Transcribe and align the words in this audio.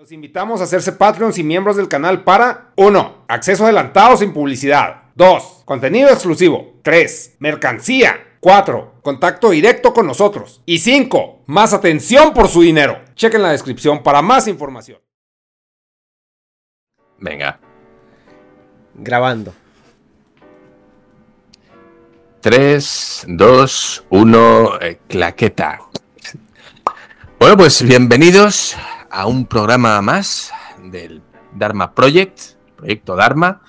Los 0.00 0.12
invitamos 0.12 0.62
a 0.62 0.64
hacerse 0.64 0.92
Patreons 0.92 1.36
y 1.36 1.42
miembros 1.44 1.76
del 1.76 1.86
canal 1.86 2.24
para 2.24 2.72
1. 2.76 3.26
Acceso 3.28 3.64
adelantado 3.64 4.16
sin 4.16 4.32
publicidad. 4.32 5.02
2. 5.14 5.64
Contenido 5.66 6.08
exclusivo. 6.08 6.80
3. 6.82 7.36
Mercancía. 7.38 8.38
4. 8.40 9.00
Contacto 9.02 9.50
directo 9.50 9.92
con 9.92 10.06
nosotros. 10.06 10.62
Y 10.64 10.78
5. 10.78 11.42
Más 11.48 11.74
atención 11.74 12.32
por 12.32 12.48
su 12.48 12.62
dinero. 12.62 12.98
Chequen 13.14 13.42
la 13.42 13.50
descripción 13.50 14.02
para 14.02 14.22
más 14.22 14.48
información. 14.48 15.02
Venga. 17.18 17.60
Grabando. 18.94 19.52
3, 22.40 23.26
2, 23.28 24.04
1, 24.08 24.70
claqueta. 25.08 25.78
Bueno, 27.38 27.58
pues 27.58 27.82
bienvenidos 27.82 28.78
a 29.10 29.26
un 29.26 29.46
programa 29.46 30.00
más 30.00 30.52
del 30.84 31.22
Dharma 31.54 31.94
Project, 31.94 32.40
Proyecto 32.76 33.16
Dharma. 33.16 33.62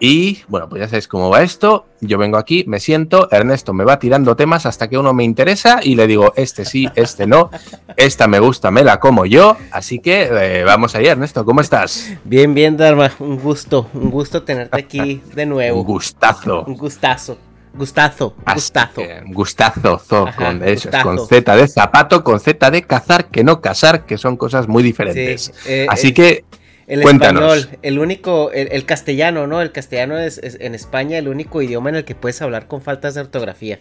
Y 0.00 0.42
bueno, 0.48 0.68
pues 0.68 0.80
ya 0.80 0.88
sabéis 0.88 1.08
cómo 1.08 1.30
va 1.30 1.42
esto. 1.42 1.86
Yo 2.00 2.18
vengo 2.18 2.36
aquí, 2.36 2.64
me 2.66 2.80
siento, 2.80 3.28
Ernesto 3.30 3.72
me 3.72 3.84
va 3.84 3.98
tirando 3.98 4.34
temas 4.34 4.66
hasta 4.66 4.88
que 4.88 4.98
uno 4.98 5.14
me 5.14 5.24
interesa 5.24 5.80
y 5.82 5.94
le 5.94 6.06
digo, 6.06 6.32
este 6.36 6.64
sí, 6.64 6.88
este 6.96 7.26
no, 7.26 7.50
esta 7.96 8.26
me 8.26 8.40
gusta, 8.40 8.70
me 8.70 8.82
la 8.82 8.98
como 8.98 9.24
yo. 9.24 9.56
Así 9.70 10.00
que 10.00 10.28
eh, 10.30 10.64
vamos 10.64 10.94
allá, 10.94 11.12
Ernesto, 11.12 11.44
¿cómo 11.44 11.60
estás? 11.60 12.12
Bien, 12.24 12.54
bien, 12.54 12.76
Dharma, 12.76 13.12
un 13.20 13.38
gusto, 13.38 13.88
un 13.94 14.10
gusto 14.10 14.42
tenerte 14.42 14.78
aquí 14.78 15.22
de 15.34 15.46
nuevo. 15.46 15.80
un 15.80 15.86
gustazo. 15.86 16.64
Un 16.66 16.76
gustazo. 16.76 17.38
Gustazo, 17.76 18.36
gustazo. 18.46 19.02
gustazo, 19.26 20.00
con, 20.36 20.62
eso, 20.62 20.90
con 21.02 21.26
Z 21.26 21.56
de 21.56 21.66
zapato, 21.66 22.22
con 22.22 22.38
Z 22.38 22.70
de 22.70 22.82
cazar, 22.82 23.26
que 23.26 23.42
no 23.42 23.60
casar, 23.60 24.06
que 24.06 24.16
son 24.16 24.36
cosas 24.36 24.68
muy 24.68 24.84
diferentes. 24.84 25.52
Eh, 25.66 25.86
Así 25.88 26.14
que 26.14 26.44
el 26.86 27.02
español, 27.02 27.68
el 27.82 27.98
único, 27.98 28.52
el, 28.52 28.84
castellano, 28.84 29.48
¿no? 29.48 29.60
El 29.60 29.72
castellano 29.72 30.18
es, 30.18 30.40
en 30.42 30.76
España 30.76 31.18
el 31.18 31.26
único 31.26 31.62
idioma 31.62 31.88
en 31.88 31.96
el 31.96 32.04
que 32.04 32.14
puedes 32.14 32.40
hablar 32.42 32.68
con 32.68 32.80
faltas 32.80 33.14
de 33.14 33.22
ortografía. 33.22 33.80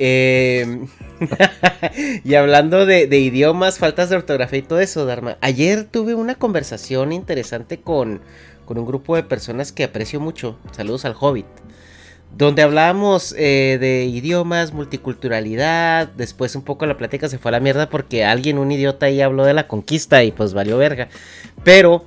Em, 0.00 0.88
y 2.24 2.34
hablando 2.34 2.86
de, 2.86 3.04
idiomas, 3.04 3.78
faltas 3.78 4.10
de 4.10 4.16
ortografía 4.16 4.58
y 4.58 4.62
todo 4.62 4.80
eso, 4.80 5.06
Dharma. 5.06 5.38
Ayer 5.42 5.84
tuve 5.84 6.16
una 6.16 6.34
conversación 6.34 7.12
interesante 7.12 7.78
con, 7.78 8.20
con 8.64 8.78
un 8.78 8.86
grupo 8.86 9.14
de 9.14 9.22
personas 9.22 9.70
que 9.70 9.84
aprecio 9.84 10.18
mucho. 10.18 10.58
Saludos 10.72 11.04
al 11.04 11.14
Hobbit 11.20 11.46
donde 12.36 12.62
hablábamos 12.62 13.34
eh, 13.36 13.78
de 13.80 14.04
idiomas, 14.04 14.72
multiculturalidad, 14.72 16.08
después 16.08 16.56
un 16.56 16.62
poco 16.62 16.86
la 16.86 16.96
plática 16.96 17.28
se 17.28 17.38
fue 17.38 17.50
a 17.50 17.52
la 17.52 17.60
mierda 17.60 17.90
porque 17.90 18.24
alguien, 18.24 18.58
un 18.58 18.72
idiota 18.72 19.06
ahí 19.06 19.20
habló 19.20 19.44
de 19.44 19.54
la 19.54 19.68
conquista 19.68 20.24
y 20.24 20.32
pues 20.32 20.54
valió 20.54 20.78
verga. 20.78 21.08
Pero 21.62 22.04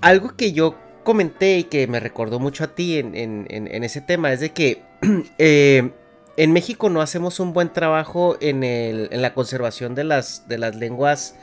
algo 0.00 0.36
que 0.36 0.52
yo 0.52 0.76
comenté 1.04 1.58
y 1.58 1.64
que 1.64 1.86
me 1.86 2.00
recordó 2.00 2.38
mucho 2.38 2.64
a 2.64 2.74
ti 2.74 2.98
en, 2.98 3.84
ese 3.84 4.00
tema 4.00 4.32
es 4.32 4.40
de 4.40 4.50
que 4.50 4.82
eh, 5.38 5.90
en 6.36 6.52
México 6.52 6.88
no 6.88 7.00
hacemos 7.00 7.38
un 7.40 7.52
buen 7.52 7.72
trabajo 7.72 8.36
en, 8.40 9.08
la 9.10 9.34
conservación 9.34 9.94
de 9.94 10.04
las, 10.04 10.48
de 10.48 10.58
las 10.58 10.74
lenguas 10.74 11.36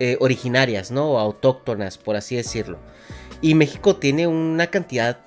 eh, 0.00 0.16
originarias, 0.20 0.90
¿no? 0.90 1.12
O 1.12 1.18
autóctonas, 1.18 1.98
por 1.98 2.16
así 2.16 2.36
decirlo. 2.36 2.78
Y 3.40 3.54
México 3.54 3.96
tiene 3.96 4.26
una 4.26 4.68
cantidad 4.68 5.18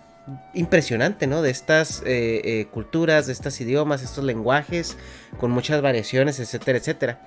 impresionante, 0.53 1.27
¿no? 1.27 1.41
De 1.41 1.49
estas 1.49 2.01
eh, 2.05 2.41
eh, 2.43 2.67
culturas, 2.71 3.27
de 3.27 3.33
estos 3.33 3.59
idiomas, 3.61 4.03
estos 4.03 4.23
lenguajes, 4.23 4.97
con 5.39 5.51
muchas 5.51 5.81
variaciones, 5.81 6.39
etcétera, 6.39 6.77
etcétera. 6.77 7.19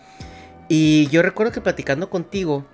Y 0.69 1.07
yo 1.09 1.23
recuerdo 1.23 1.53
que 1.53 1.61
platicando 1.61 2.11
contigo, 2.11 2.65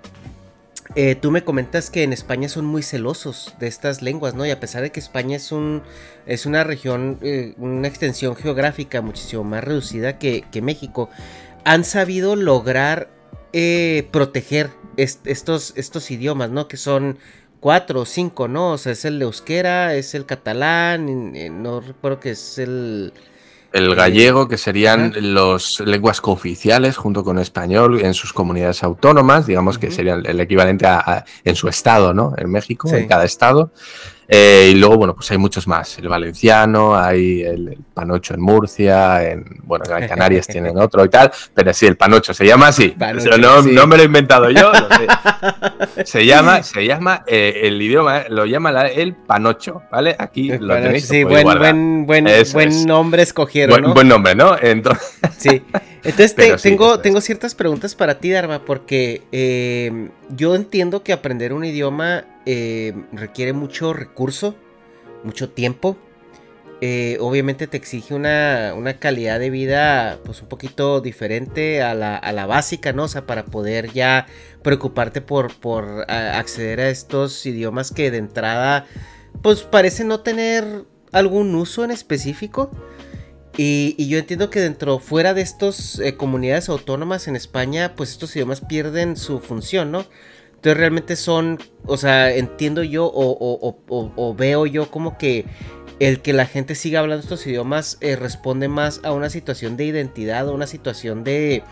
eh, 0.95 1.15
tú 1.15 1.31
me 1.31 1.43
comentas 1.43 1.89
que 1.89 2.03
en 2.03 2.13
España 2.13 2.49
son 2.49 2.65
muy 2.65 2.83
celosos 2.83 3.55
de 3.59 3.67
estas 3.67 4.01
lenguas, 4.01 4.35
¿no? 4.35 4.45
Y 4.45 4.51
a 4.51 4.59
pesar 4.59 4.81
de 4.81 4.91
que 4.91 4.99
España 4.99 5.37
es, 5.37 5.51
un, 5.51 5.81
es 6.25 6.45
una 6.45 6.63
región, 6.63 7.19
una 7.57 7.87
extensión 7.87 8.35
geográfica 8.35 9.01
muchísimo 9.01 9.43
más 9.43 9.63
reducida 9.63 10.17
que, 10.17 10.45
México, 10.61 11.09
han 11.63 11.83
sabido 11.83 12.35
lograr 12.35 13.09
proteger 14.11 14.69
estos, 14.97 15.73
estos 15.75 16.11
idiomas, 16.11 16.51
¿no? 16.51 16.67
Que 16.67 16.77
son 16.77 17.17
cuatro 17.59 18.01
o 18.01 18.05
cinco, 18.05 18.47
¿no? 18.47 18.73
O 18.73 18.77
sea, 18.77 18.91
es 18.91 19.05
el 19.05 19.21
euskera, 19.21 19.95
es 19.95 20.15
el 20.15 20.25
catalán, 20.25 21.33
no 21.61 21.81
recuerdo 21.81 22.19
que 22.19 22.31
es 22.31 22.57
el... 22.57 23.13
El 23.73 23.93
gallego, 23.95 24.47
que 24.47 24.57
serían 24.57 25.13
las 25.33 25.81
lenguas 25.81 26.21
cooficiales 26.21 26.95
junto 26.95 27.23
con 27.23 27.37
español 27.37 27.99
en 28.01 28.13
sus 28.13 28.31
comunidades 28.31 28.81
autónomas, 28.81 29.45
digamos 29.45 29.77
que 29.77 29.91
sería 29.91 30.15
el 30.15 30.39
equivalente 30.39 30.87
a, 30.87 31.25
en 31.43 31.55
su 31.55 31.67
estado, 31.67 32.13
¿no? 32.13 32.33
En 32.37 32.49
México, 32.49 32.89
en 32.89 33.07
cada 33.07 33.25
estado. 33.25 33.71
Eh, 34.29 34.71
y 34.71 34.75
luego, 34.75 34.97
bueno, 34.97 35.15
pues 35.15 35.31
hay 35.31 35.37
muchos 35.37 35.67
más. 35.67 35.97
El 35.99 36.09
valenciano, 36.09 36.97
hay 36.97 37.43
el, 37.43 37.77
panocho 37.93 38.33
en 38.33 38.41
Murcia, 38.41 39.29
en, 39.29 39.61
bueno, 39.63 39.85
en 39.85 40.07
Canarias 40.09 40.47
tienen 40.47 40.77
otro 40.77 41.05
y 41.05 41.09
tal, 41.09 41.31
pero 41.53 41.73
sí, 41.73 41.85
el 41.85 41.95
panocho 41.95 42.33
se 42.33 42.45
llama 42.45 42.67
así. 42.67 42.95
no, 43.39 43.61
no, 43.61 43.87
me 43.87 43.97
lo 43.97 44.03
he 44.03 44.05
inventado 44.05 44.49
yo. 44.49 44.71
Se 46.05 46.25
llama, 46.25 46.63
se 46.63 46.85
llama 46.85 47.23
eh, 47.27 47.61
el 47.63 47.81
idioma, 47.81 48.23
lo 48.29 48.45
llama 48.45 48.69
el 48.87 49.13
panocho, 49.13 49.81
¿vale? 49.91 50.15
Aquí 50.17 50.49
lo 50.57 50.75
tenéis. 50.75 51.07
Sí, 51.07 51.23
buen, 51.23 51.43
buen, 51.43 52.05
buen, 52.05 52.25
buen 52.53 52.85
nombre 52.85 53.23
escogieron. 53.23 53.73
Buen, 53.73 53.83
¿no? 53.83 53.93
buen 53.93 54.07
nombre, 54.07 54.35
¿no? 54.35 54.55
Entonces... 54.59 55.17
Sí. 55.37 55.61
Entonces 56.07 56.61
tengo, 56.61 56.99
tengo 56.99 57.19
ciertas 57.19 57.53
preguntas 57.53 57.93
para 57.93 58.19
ti, 58.19 58.31
Dharma, 58.31 58.63
porque 58.63 59.23
eh, 59.33 60.09
yo 60.29 60.55
entiendo 60.55 61.03
que 61.03 61.11
aprender 61.11 61.51
un 61.51 61.65
idioma 61.65 62.23
eh, 62.45 62.93
requiere 63.11 63.51
mucho 63.51 63.93
recurso, 63.93 64.55
mucho 65.23 65.49
tiempo. 65.49 65.97
Eh, 66.79 67.17
obviamente 67.19 67.67
te 67.67 67.75
exige 67.75 68.13
una, 68.13 68.73
calidad 68.99 69.39
de 69.39 69.49
vida 69.49 70.19
pues 70.23 70.41
un 70.41 70.47
poquito 70.47 71.01
diferente 71.01 71.81
a 71.81 71.93
la, 71.93 72.45
básica, 72.45 72.93
¿no? 72.93 73.03
O 73.03 73.07
sea, 73.09 73.25
para 73.25 73.43
poder 73.45 73.91
ya 73.91 74.27
preocuparte 74.61 75.19
por, 75.19 75.53
por 75.55 76.09
acceder 76.09 76.79
a 76.79 76.89
estos 76.89 77.45
idiomas 77.45 77.91
que 77.91 78.11
de 78.11 78.17
entrada 78.19 78.85
pues 79.41 79.63
parece 79.63 80.03
no 80.05 80.21
tener 80.21 80.85
algún 81.11 81.53
uso 81.55 81.83
en 81.83 81.91
específico. 81.91 82.71
Y, 83.59 84.07
yo 84.07 84.19
entiendo 84.19 84.51
que 84.51 84.59
dentro, 84.59 84.99
fuera 84.99 85.33
de 85.33 85.41
estas 85.41 85.99
eh, 85.99 86.15
comunidades 86.15 86.69
autónomas 86.69 87.27
en 87.27 87.35
España, 87.35 87.93
pues 87.95 88.11
estos 88.11 88.35
idiomas 88.35 88.61
pierden 88.61 89.17
su 89.17 89.39
función, 89.39 89.91
¿no? 89.91 90.05
Entonces 90.55 90.77
realmente 90.77 91.15
son, 91.15 91.59
o 91.85 91.97
sea, 91.97 92.33
entiendo 92.33 92.83
yo 92.83 93.11
o, 93.11 94.35
veo 94.37 94.65
yo 94.65 94.91
como 94.91 95.17
que 95.17 95.45
el 95.99 96.21
que 96.21 96.33
la 96.33 96.45
gente 96.45 96.75
siga 96.75 96.99
hablando 96.99 97.23
estos 97.23 97.45
idiomas 97.47 97.97
eh, 98.01 98.15
responde 98.15 98.67
más 98.67 99.01
a 99.03 99.11
una 99.11 99.29
situación 99.29 99.75
de 99.75 99.85
identidad, 99.85 100.47
a 100.47 100.51
una 100.51 100.67
situación 100.67 101.23
de 101.23 101.63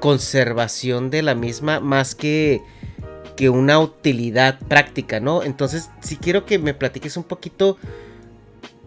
conservación 0.00 1.10
de 1.10 1.22
la 1.22 1.34
misma, 1.34 1.80
más 1.80 2.14
que, 2.14 2.62
que 3.36 3.50
una 3.50 3.78
utilidad 3.78 4.58
práctica, 4.60 5.20
¿no? 5.20 5.42
Entonces, 5.42 5.90
si 6.00 6.16
quiero 6.16 6.46
que 6.46 6.58
me 6.58 6.72
platiques 6.72 7.16
un 7.18 7.24
poquito 7.24 7.76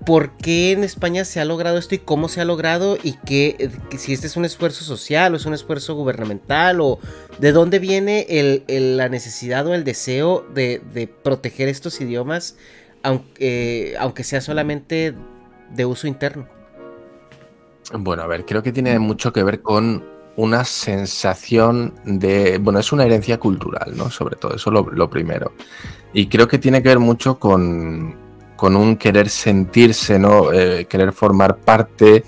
por 0.05 0.31
qué 0.31 0.71
en 0.71 0.83
España 0.83 1.25
se 1.25 1.39
ha 1.39 1.45
logrado 1.45 1.77
esto 1.77 1.95
y 1.95 1.99
cómo 1.99 2.27
se 2.27 2.41
ha 2.41 2.45
logrado 2.45 2.97
y 3.01 3.13
que, 3.13 3.69
si 3.97 4.13
este 4.13 4.27
es 4.27 4.35
un 4.35 4.45
esfuerzo 4.45 4.83
social 4.83 5.33
o 5.33 5.37
es 5.37 5.45
un 5.45 5.53
esfuerzo 5.53 5.95
gubernamental 5.95 6.81
o 6.81 6.99
de 7.39 7.51
dónde 7.51 7.79
viene 7.79 8.25
la 8.67 9.09
necesidad 9.09 9.67
o 9.67 9.73
el 9.73 9.83
deseo 9.83 10.45
de, 10.53 11.09
proteger 11.23 11.67
estos 11.67 12.01
idiomas 12.01 12.55
aunque, 13.03 13.95
aunque 13.99 14.23
sea 14.23 14.41
solamente 14.41 15.13
de 15.71 15.85
uso 15.85 16.07
interno. 16.07 16.47
Bueno, 17.93 18.23
a 18.23 18.27
ver, 18.27 18.45
creo 18.45 18.63
que 18.63 18.71
tiene 18.71 18.97
mucho 18.99 19.33
que 19.33 19.43
ver 19.43 19.61
con 19.61 20.05
una 20.35 20.63
sensación 20.63 21.93
de, 22.05 22.57
bueno, 22.57 22.79
es 22.79 22.91
una 22.91 23.05
herencia 23.05 23.37
cultural, 23.39 23.93
¿no? 23.95 24.09
Sobre 24.09 24.35
todo, 24.35 24.55
eso 24.55 24.71
lo, 24.71 24.83
lo 24.89 25.09
primero. 25.09 25.53
Y 26.13 26.27
creo 26.27 26.47
que 26.47 26.57
tiene 26.57 26.81
que 26.81 26.89
ver 26.89 26.99
mucho 26.99 27.37
con, 27.37 28.15
con 28.61 28.75
un 28.75 28.95
querer 28.95 29.27
sentirse, 29.27 30.19
¿no? 30.19 30.53
Eh, 30.53 30.85
querer 30.85 31.13
formar 31.13 31.57
parte 31.57 32.23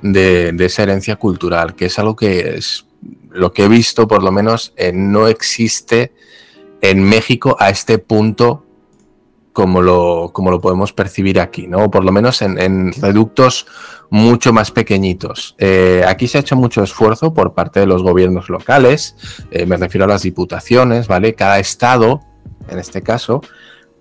de, 0.00 0.56
esa 0.58 0.84
herencia 0.84 1.16
cultural, 1.16 1.74
que 1.74 1.84
es 1.84 1.98
algo 1.98 2.16
que 2.16 2.56
es 2.56 2.86
lo 3.30 3.52
que 3.52 3.64
he 3.64 3.68
visto, 3.68 4.08
por 4.08 4.22
lo 4.22 4.32
menos, 4.32 4.72
eh, 4.78 4.92
no 4.94 5.28
existe 5.28 6.14
en 6.80 7.02
México 7.02 7.58
a 7.60 7.68
este 7.68 7.98
punto 7.98 8.64
como 9.52 9.82
lo, 9.82 10.30
como 10.32 10.50
lo 10.50 10.58
podemos 10.58 10.94
percibir 10.94 11.38
aquí, 11.38 11.66
¿no? 11.66 11.90
Por 11.90 12.02
lo 12.02 12.12
menos 12.12 12.40
en, 12.40 12.90
reductos 12.94 13.66
mucho 14.08 14.54
más 14.54 14.70
pequeñitos. 14.70 15.54
Eh, 15.58 16.02
aquí 16.08 16.28
se 16.28 16.38
ha 16.38 16.40
hecho 16.40 16.56
mucho 16.56 16.82
esfuerzo 16.82 17.34
por 17.34 17.52
parte 17.52 17.80
de 17.80 17.86
los 17.86 18.02
gobiernos 18.02 18.48
locales, 18.48 19.16
me 19.66 19.76
refiero 19.76 20.06
a 20.06 20.08
las 20.08 20.22
diputaciones, 20.22 21.08
¿vale? 21.08 21.34
Cada 21.34 21.58
estado, 21.58 22.22
en 22.70 22.78
este 22.78 23.02
caso, 23.02 23.42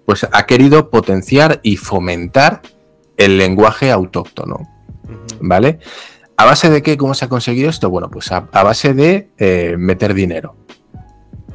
pues 0.05 0.27
ha 0.31 0.45
querido 0.45 0.89
potenciar 0.89 1.59
y 1.63 1.77
fomentar 1.77 2.61
el 3.17 3.37
lenguaje 3.37 3.91
autóctono. 3.91 4.69
¿Vale? 5.39 5.79
¿A 6.37 6.45
base 6.45 6.69
de 6.69 6.81
qué? 6.81 6.97
¿Cómo 6.97 7.13
se 7.13 7.25
ha 7.25 7.29
conseguido 7.29 7.69
esto? 7.69 7.89
Bueno, 7.89 8.09
pues 8.09 8.31
a, 8.31 8.41
base 8.41 8.93
de 8.93 9.29
eh, 9.37 9.75
meter 9.77 10.13
dinero. 10.13 10.55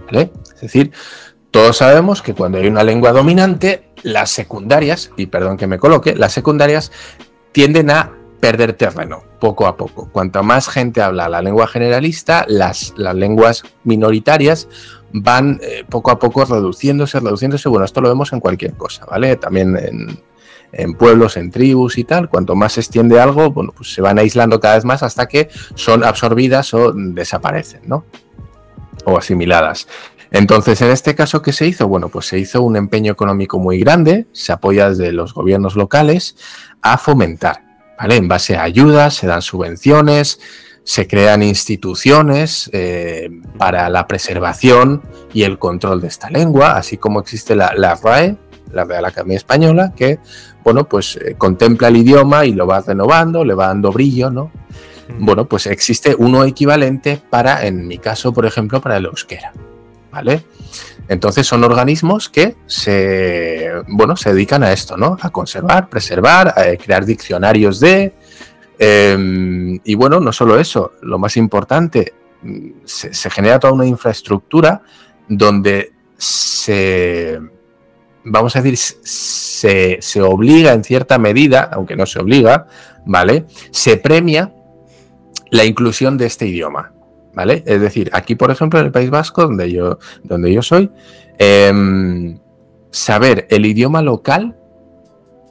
¿Vale? 0.06 0.32
Es 0.54 0.60
decir, 0.60 0.92
todos 1.50 1.78
sabemos 1.78 2.22
que 2.22 2.34
cuando 2.34 2.58
hay 2.58 2.68
una 2.68 2.84
lengua 2.84 3.12
dominante, 3.12 3.88
las 4.02 4.30
secundarias, 4.30 5.10
y 5.16 5.26
perdón 5.26 5.56
que 5.56 5.66
me 5.66 5.78
coloque, 5.78 6.14
las 6.14 6.32
secundarias 6.32 6.92
tienden 7.52 7.90
a 7.90 8.12
perder 8.40 8.74
terreno 8.74 9.24
poco 9.40 9.66
a 9.66 9.76
poco. 9.76 10.08
Cuanto 10.10 10.42
más 10.42 10.68
gente 10.68 11.02
habla 11.02 11.28
la 11.28 11.42
lengua 11.42 11.66
generalista, 11.66 12.44
las, 12.48 12.94
las 12.96 13.14
lenguas 13.14 13.64
minoritarias 13.84 14.68
van 15.12 15.60
eh, 15.62 15.84
poco 15.88 16.10
a 16.10 16.18
poco 16.18 16.44
reduciéndose, 16.44 17.20
reduciéndose. 17.20 17.68
Bueno, 17.68 17.84
esto 17.84 18.00
lo 18.00 18.08
vemos 18.08 18.32
en 18.32 18.40
cualquier 18.40 18.74
cosa, 18.74 19.06
¿vale? 19.06 19.36
También 19.36 19.76
en, 19.76 20.20
en 20.72 20.94
pueblos, 20.94 21.36
en 21.36 21.50
tribus 21.50 21.98
y 21.98 22.04
tal. 22.04 22.28
Cuanto 22.28 22.54
más 22.54 22.74
se 22.74 22.80
extiende 22.80 23.20
algo, 23.20 23.50
bueno, 23.50 23.72
pues 23.76 23.92
se 23.92 24.00
van 24.00 24.18
aislando 24.18 24.60
cada 24.60 24.76
vez 24.76 24.84
más 24.84 25.02
hasta 25.02 25.26
que 25.26 25.48
son 25.74 26.04
absorbidas 26.04 26.72
o 26.74 26.92
desaparecen, 26.92 27.82
¿no? 27.86 28.04
O 29.04 29.16
asimiladas. 29.16 29.88
Entonces, 30.30 30.82
en 30.82 30.90
este 30.90 31.14
caso, 31.14 31.40
¿qué 31.40 31.52
se 31.52 31.66
hizo? 31.66 31.88
Bueno, 31.88 32.08
pues 32.10 32.26
se 32.26 32.38
hizo 32.38 32.62
un 32.62 32.76
empeño 32.76 33.12
económico 33.12 33.58
muy 33.58 33.78
grande, 33.78 34.26
se 34.32 34.52
apoya 34.52 34.90
desde 34.90 35.12
los 35.12 35.32
gobiernos 35.32 35.74
locales 35.74 36.36
a 36.82 36.98
fomentar, 36.98 37.62
¿vale? 37.98 38.16
En 38.16 38.28
base 38.28 38.56
a 38.56 38.62
ayudas, 38.62 39.14
se 39.14 39.26
dan 39.26 39.40
subvenciones, 39.40 40.40
se 40.88 41.06
crean 41.06 41.42
instituciones 41.42 42.70
eh, 42.72 43.28
para 43.58 43.90
la 43.90 44.06
preservación 44.06 45.02
y 45.34 45.42
el 45.42 45.58
control 45.58 46.00
de 46.00 46.08
esta 46.08 46.30
lengua, 46.30 46.78
así 46.78 46.96
como 46.96 47.20
existe 47.20 47.54
la, 47.54 47.74
RAE, 48.02 48.38
la 48.72 48.86
Real 48.86 49.04
Academia 49.04 49.36
Española, 49.36 49.92
que, 49.94 50.18
bueno, 50.64 50.88
pues 50.88 51.16
eh, 51.16 51.34
contempla 51.36 51.88
el 51.88 51.98
idioma 51.98 52.46
y 52.46 52.54
lo 52.54 52.66
va 52.66 52.80
renovando, 52.80 53.44
le 53.44 53.52
va 53.52 53.66
dando 53.66 53.92
brillo, 53.92 54.30
¿no? 54.30 54.50
Bueno, 55.18 55.46
pues 55.46 55.66
existe 55.66 56.14
uno 56.18 56.44
equivalente 56.44 57.20
para, 57.28 57.66
en 57.66 57.86
mi 57.86 57.98
caso, 57.98 58.32
por 58.32 58.46
ejemplo, 58.46 58.80
para 58.80 58.96
el 58.96 59.04
euskera. 59.04 59.52
¿vale? 60.10 60.42
Entonces 61.08 61.46
son 61.46 61.64
organismos 61.64 62.28
que 62.28 62.56
se, 62.66 63.70
bueno, 63.88 64.16
se 64.16 64.32
dedican 64.32 64.62
a 64.62 64.72
esto, 64.72 64.96
¿no? 64.96 65.16
A 65.20 65.30
conservar, 65.30 65.88
preservar, 65.88 66.48
a 66.48 66.76
crear 66.82 67.04
diccionarios 67.04 67.78
de... 67.78 68.14
Em, 68.78 69.80
y 69.84 69.94
bueno, 69.94 70.20
no 70.20 70.32
solo 70.32 70.58
eso, 70.58 70.92
lo 71.02 71.18
más 71.18 71.36
importante, 71.36 72.14
se, 72.84 73.30
genera 73.30 73.58
toda 73.58 73.72
una 73.72 73.86
infraestructura 73.86 74.82
donde 75.28 75.92
se, 76.16 77.40
vamos 78.24 78.54
a 78.54 78.62
decir, 78.62 78.76
se, 78.76 79.98
se, 80.00 80.22
obliga 80.22 80.72
en 80.72 80.84
cierta 80.84 81.18
medida, 81.18 81.68
aunque 81.72 81.96
no 81.96 82.06
se 82.06 82.20
obliga, 82.20 82.66
¿vale? 83.04 83.46
Se 83.70 83.96
premia 83.96 84.54
la 85.50 85.64
inclusión 85.64 86.16
de 86.16 86.26
este 86.26 86.46
idioma. 86.46 86.92
¿vale? 87.38 87.62
Es 87.66 87.80
decir, 87.80 88.10
aquí, 88.12 88.34
por 88.34 88.50
ejemplo, 88.50 88.80
en 88.80 88.86
el 88.86 88.90
País 88.92 89.10
Vasco, 89.10 89.42
donde 89.42 89.70
yo, 89.70 90.00
donde 90.24 90.52
yo 90.52 90.60
soy, 90.60 90.90
em, 91.38 92.36
saber 92.90 93.46
el 93.50 93.64
idioma 93.64 94.02
local 94.02 94.56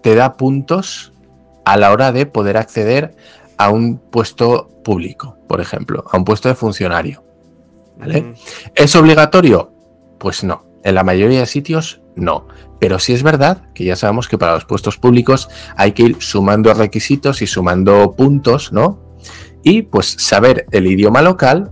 te 0.04 0.14
da 0.14 0.36
puntos 0.36 1.14
a 1.68 1.76
la 1.76 1.92
hora 1.92 2.14
de 2.14 2.26
poder 2.26 2.56
acceder 2.56 3.14
a 3.58 3.72
un 3.72 3.98
puesto 3.98 4.70
público, 4.86 5.38
por 5.50 5.60
ejemplo, 5.60 6.06
a 6.10 6.16
un 6.16 6.24
puesto 6.24 6.48
de 6.48 6.56
funcionario. 6.56 7.26
¿vale? 8.00 8.36
¿Es 8.74 8.96
obligatorio? 8.96 9.74
Pues 10.18 10.46
no. 10.46 10.66
En 10.86 10.96
la 10.96 11.04
mayoría 11.04 11.42
de 11.42 11.46
sitios 11.46 12.00
no. 12.16 12.48
Pero 12.80 13.00
sí 13.00 13.12
es 13.12 13.22
verdad 13.22 13.64
que 13.74 13.84
ya 13.84 13.98
sabemos 13.98 14.30
que 14.30 14.38
para 14.38 14.54
los 14.54 14.64
puestos 14.64 14.98
públicos 14.98 15.50
hay 15.76 15.92
que 15.92 16.04
ir 16.04 16.16
sumando 16.20 16.74
requisitos 16.74 17.42
y 17.42 17.48
sumando 17.48 18.14
puntos, 18.14 18.72
¿no? 18.72 19.18
Y 19.62 19.82
pues 19.82 20.06
saber 20.08 20.68
el 20.72 20.88
idioma 20.88 21.22
local 21.22 21.70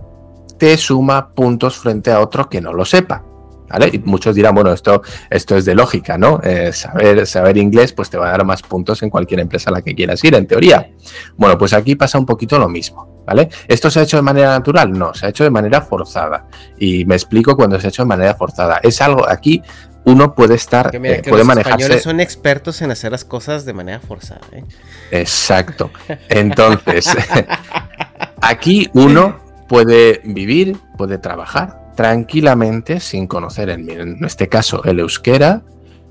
te 0.58 0.76
suma 0.76 1.32
puntos 1.32 1.78
frente 1.78 2.10
a 2.10 2.20
otro 2.20 2.50
que 2.50 2.60
no 2.60 2.74
lo 2.74 2.84
sepa. 2.84 3.24
¿Vale? 3.68 3.90
Y 3.92 3.98
muchos 3.98 4.34
dirán, 4.34 4.54
bueno, 4.54 4.72
esto, 4.72 5.02
esto 5.28 5.56
es 5.56 5.64
de 5.64 5.74
lógica, 5.74 6.16
¿no? 6.16 6.40
Eh, 6.42 6.72
saber, 6.72 7.26
saber 7.26 7.56
inglés 7.56 7.92
pues 7.92 8.10
te 8.10 8.16
va 8.16 8.28
a 8.28 8.30
dar 8.30 8.44
más 8.44 8.62
puntos 8.62 9.02
en 9.02 9.10
cualquier 9.10 9.40
empresa 9.40 9.70
a 9.70 9.72
la 9.72 9.82
que 9.82 9.94
quieras 9.94 10.22
ir, 10.24 10.34
en 10.34 10.46
teoría. 10.46 10.90
Bueno, 11.36 11.58
pues 11.58 11.72
aquí 11.72 11.96
pasa 11.96 12.18
un 12.18 12.26
poquito 12.26 12.58
lo 12.58 12.68
mismo, 12.68 13.22
¿vale? 13.26 13.48
¿Esto 13.66 13.90
se 13.90 14.00
ha 14.00 14.02
hecho 14.02 14.16
de 14.16 14.22
manera 14.22 14.50
natural? 14.50 14.92
No, 14.92 15.14
se 15.14 15.26
ha 15.26 15.28
hecho 15.30 15.44
de 15.44 15.50
manera 15.50 15.80
forzada. 15.80 16.46
Y 16.78 17.04
me 17.04 17.14
explico 17.14 17.56
cuando 17.56 17.80
se 17.80 17.86
ha 17.86 17.90
hecho 17.90 18.02
de 18.02 18.08
manera 18.08 18.34
forzada. 18.34 18.80
Es 18.82 19.00
algo, 19.00 19.28
aquí 19.28 19.62
uno 20.04 20.34
puede 20.34 20.54
estar, 20.54 20.90
que 20.90 20.98
eh, 20.98 21.22
puede 21.28 21.44
los 21.44 21.56
españoles 21.56 22.02
son 22.02 22.20
expertos 22.20 22.80
en 22.80 22.92
hacer 22.92 23.10
las 23.10 23.24
cosas 23.24 23.64
de 23.64 23.72
manera 23.72 23.98
forzada. 23.98 24.42
¿eh? 24.52 24.64
Exacto. 25.10 25.90
Entonces, 26.28 27.08
aquí 28.40 28.88
uno 28.94 29.40
puede 29.68 30.20
vivir, 30.24 30.76
puede 30.96 31.18
trabajar 31.18 31.85
tranquilamente 31.96 33.00
sin 33.00 33.26
conocer, 33.26 33.70
en, 33.70 34.24
este 34.24 34.48
caso, 34.48 34.84
el 34.84 35.00
euskera 35.00 35.64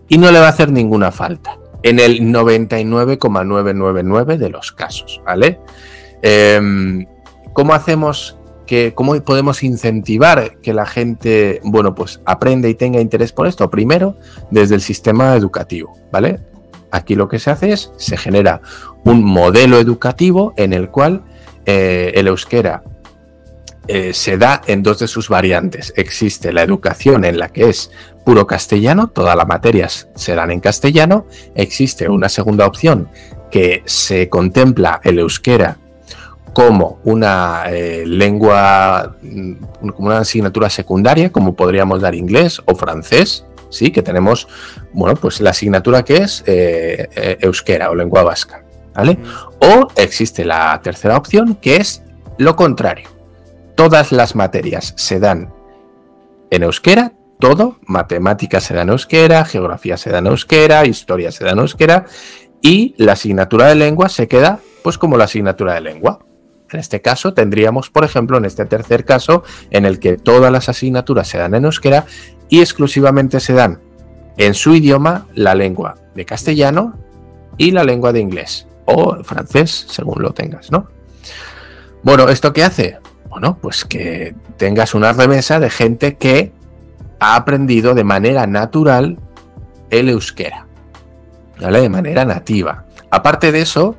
y 0.10 0.18
no 0.18 0.30
le 0.32 0.40
va 0.40 0.48
a 0.48 0.50
hacer 0.50 0.70
ninguna 0.72 1.12
falta. 1.12 1.58
En 1.84 2.00
el 2.00 2.30
99,999 2.32 4.38
de 4.38 4.50
los 4.50 4.74
casos, 4.74 5.22
¿vale? 5.26 5.60
Em, 6.22 7.06
¿Cómo 7.54 7.74
hacemos 7.74 8.38
que, 8.66 8.94
cómo 8.96 9.16
podemos 9.22 9.62
incentivar 9.64 10.58
que 10.58 10.74
la 10.74 10.88
gente, 10.88 11.62
bueno, 11.64 11.96
pues 11.96 12.20
aprenda 12.26 12.68
y 12.68 12.74
tenga 12.74 13.00
interés 13.00 13.32
por 13.32 13.48
esto? 13.48 13.70
Primero, 13.70 14.18
desde 14.50 14.76
el 14.76 14.82
sistema 14.82 15.36
educativo, 15.36 15.98
¿vale? 16.12 16.42
Aquí 16.92 17.16
lo 17.16 17.30
que 17.30 17.40
se 17.40 17.52
hace 17.52 17.72
es, 17.72 17.94
se 17.98 18.18
genera 18.18 18.60
un 19.04 19.24
modelo 19.24 19.80
educativo 19.80 20.54
en 20.58 20.74
el 20.74 20.90
cual 20.90 21.24
eh, 21.66 22.12
el 22.16 22.28
euskera 22.28 22.84
eh, 23.88 24.14
se 24.14 24.38
da 24.38 24.62
en 24.68 24.84
dos 24.84 25.00
de 25.00 25.08
sus 25.08 25.30
variantes. 25.30 25.94
Existe 25.96 26.52
la 26.52 26.64
educación 26.64 27.24
en 27.26 27.38
la 27.38 27.50
que 27.50 27.70
es 27.70 27.92
puro 28.26 28.48
castellano, 28.48 29.08
todas 29.08 29.36
las 29.36 29.48
materias 29.48 30.08
se 30.16 30.34
dan 30.34 30.52
en 30.52 30.60
castellano. 30.60 31.28
Existe 31.54 32.10
una 32.10 32.30
segunda 32.30 32.66
opción 32.66 33.10
que 33.52 33.84
se 33.86 34.28
contempla 34.30 35.00
el 35.04 35.20
euskera 35.20 35.78
como 36.54 37.00
una 37.04 37.66
eh, 37.70 38.04
lengua, 38.08 39.16
mm, 39.22 39.54
como 39.96 40.08
una 40.08 40.20
asignatura 40.20 40.70
secundaria, 40.70 41.32
como 41.32 41.56
podríamos 41.56 42.02
dar 42.02 42.16
inglés 42.16 42.62
o 42.66 42.76
francés, 42.76 43.46
sí, 43.70 43.92
que 43.92 44.02
tenemos, 44.02 44.48
bueno, 44.94 45.16
pues 45.16 45.42
la 45.42 45.52
asignatura 45.52 46.04
que 46.04 46.18
es 46.18 46.44
eh, 46.48 47.38
euskera 47.42 47.92
o 47.92 47.96
lengua 47.96 48.24
vasca, 48.24 48.64
¿vale? 48.96 49.20
O 49.60 49.90
existe 49.96 50.46
la 50.46 50.80
tercera 50.82 51.18
opción 51.18 51.56
que 51.56 51.76
es 51.76 52.02
lo 52.38 52.56
contrario 52.56 53.15
todas 53.76 54.12
las 54.12 54.36
materias 54.36 54.94
se 54.98 55.20
dan 55.20 55.54
en 56.50 56.64
euskera, 56.64 57.14
todo, 57.40 57.78
matemáticas 57.86 58.64
se 58.64 58.74
da 58.74 58.84
en 58.84 58.90
euskera, 58.90 59.46
geografía 59.46 59.98
se 59.98 60.10
da 60.10 60.20
en 60.20 60.28
euskera, 60.28 60.86
historia 60.86 61.32
se 61.32 61.44
da 61.44 61.52
en 61.52 61.60
euskera, 61.60 62.06
y 62.62 62.96
la 62.98 63.14
asignatura 63.14 63.68
de 63.68 63.76
lengua 63.76 64.10
se 64.10 64.28
queda 64.28 64.60
pues 64.84 64.98
como 64.98 65.18
la 65.18 65.26
asignatura 65.26 65.74
de 65.74 65.82
lengua. 65.82 66.20
En 66.72 66.80
este 66.80 67.02
caso 67.02 67.34
tendríamos, 67.34 67.90
por 67.90 68.04
ejemplo, 68.04 68.38
en 68.38 68.46
este 68.46 68.66
tercer 68.66 69.06
caso, 69.06 69.44
en 69.70 69.86
el 69.86 70.00
que 70.00 70.18
todas 70.18 70.52
las 70.52 70.70
asignaturas 70.70 71.28
se 71.28 71.38
dan 71.38 71.56
en 71.56 71.66
euskera 71.66 72.06
y 72.50 72.62
exclusivamente 72.62 73.40
se 73.40 73.54
dan 73.54 73.82
en 74.38 74.54
su 74.54 74.76
idioma 74.76 75.28
la 75.34 75.56
lengua 75.56 75.96
de 76.16 76.26
castellano 76.26 76.98
y 77.58 77.72
la 77.72 77.84
lengua 77.84 78.12
de 78.14 78.20
inglés 78.20 78.68
o 78.86 79.24
francés, 79.24 79.86
según 79.90 80.22
lo 80.22 80.32
tengas, 80.32 80.72
¿no? 80.72 80.88
Bueno, 82.04 82.30
¿esto 82.30 82.54
qué 82.54 82.64
hace? 82.64 83.00
Bueno, 83.36 83.58
pues 83.62 83.84
que 83.84 84.34
tengas 84.56 84.94
una 84.94 85.12
remesa 85.12 85.60
de 85.60 85.70
gente 85.70 86.16
que 86.16 86.54
ha 87.20 87.36
aprendido 87.36 87.94
de 87.94 88.06
manera 88.06 88.48
natural 88.48 89.20
el 89.90 90.08
euskera, 90.08 90.68
¿vale? 91.60 91.82
De 91.82 91.90
manera 91.90 92.24
nativa. 92.24 92.86
Aparte 93.12 93.52
de 93.52 93.60
eso, 93.60 93.98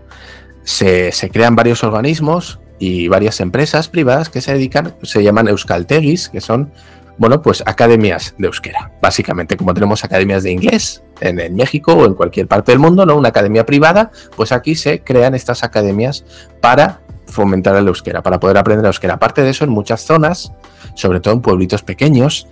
se, 0.62 1.12
crean 1.30 1.54
varios 1.54 1.84
organismos 1.84 2.60
y 2.78 3.08
varias 3.08 3.40
empresas 3.40 3.88
privadas 3.88 4.30
que 4.30 4.40
se 4.40 4.54
dedican, 4.54 4.94
se 5.02 5.22
llaman 5.22 5.48
euskaltegis, 5.48 6.30
que 6.30 6.40
son, 6.40 6.72
bueno, 7.18 7.42
pues 7.42 7.62
academias 7.66 8.34
de 8.38 8.46
euskera. 8.46 8.92
Básicamente, 9.02 9.58
como 9.58 9.74
tenemos 9.74 10.02
academias 10.02 10.44
de 10.44 10.52
inglés 10.52 11.02
en, 11.20 11.40
en, 11.40 11.54
México 11.56 11.92
o 11.92 12.06
en 12.06 12.14
cualquier 12.14 12.48
parte 12.48 12.72
del 12.72 12.78
mundo, 12.78 13.04
¿no? 13.04 13.14
Una 13.14 13.28
academia 13.28 13.66
privada, 13.66 14.10
pues 14.34 14.50
aquí 14.50 14.76
se 14.76 15.00
crean 15.00 15.34
estas 15.34 15.62
academias 15.62 16.24
para 16.62 17.02
fomentar 17.26 17.76
el 17.76 17.88
euskera, 17.88 18.22
para 18.22 18.40
poder 18.40 18.58
aprender 18.58 18.84
el 18.84 18.88
euskera. 18.88 19.14
Aparte 19.14 19.42
de 19.42 19.50
eso, 19.50 19.64
en 19.64 19.70
muchas 19.70 20.02
zonas, 20.02 20.52
sobre 20.94 21.20
todo 21.20 21.34
en 21.34 21.40
pueblitos 21.40 21.82
pequeños, 21.82 22.48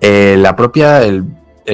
eh, 0.00 0.36
la 0.38 0.56
propia, 0.56 1.02
el, 1.02 1.24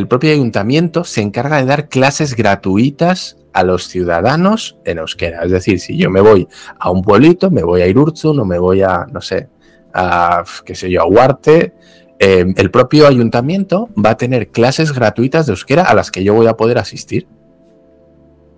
propio 0.08 0.32
ayuntamiento 0.32 1.04
se 1.04 1.22
encarga 1.22 1.58
de 1.58 1.66
dar 1.66 1.88
clases 1.88 2.36
gratuitas 2.36 3.36
a 3.52 3.64
los 3.64 3.88
ciudadanos 3.88 4.78
en 4.84 4.98
euskera. 4.98 5.42
Es 5.42 5.50
decir, 5.50 5.80
si 5.80 5.96
yo 5.96 6.10
me 6.10 6.20
voy 6.20 6.48
a 6.78 6.90
un 6.90 7.02
pueblito, 7.02 7.50
me 7.50 7.62
voy 7.62 7.82
a 7.82 7.86
Irurzun 7.86 8.38
o 8.40 8.44
me 8.44 8.58
voy 8.58 8.82
a, 8.82 9.06
no 9.10 9.20
sé, 9.20 9.48
a, 9.92 10.44
qué 10.64 10.74
sé 10.74 10.90
yo, 10.90 11.02
a 11.02 11.06
Huarte, 11.06 11.74
eh, 12.18 12.46
el 12.56 12.70
propio 12.70 13.06
ayuntamiento 13.06 13.88
va 13.94 14.10
a 14.10 14.16
tener 14.16 14.48
clases 14.48 14.92
gratuitas 14.92 15.46
de 15.46 15.52
euskera 15.52 15.82
a 15.82 15.94
las 15.94 16.10
que 16.10 16.22
yo 16.22 16.34
voy 16.34 16.46
a 16.46 16.56
poder 16.56 16.78
asistir. 16.78 17.26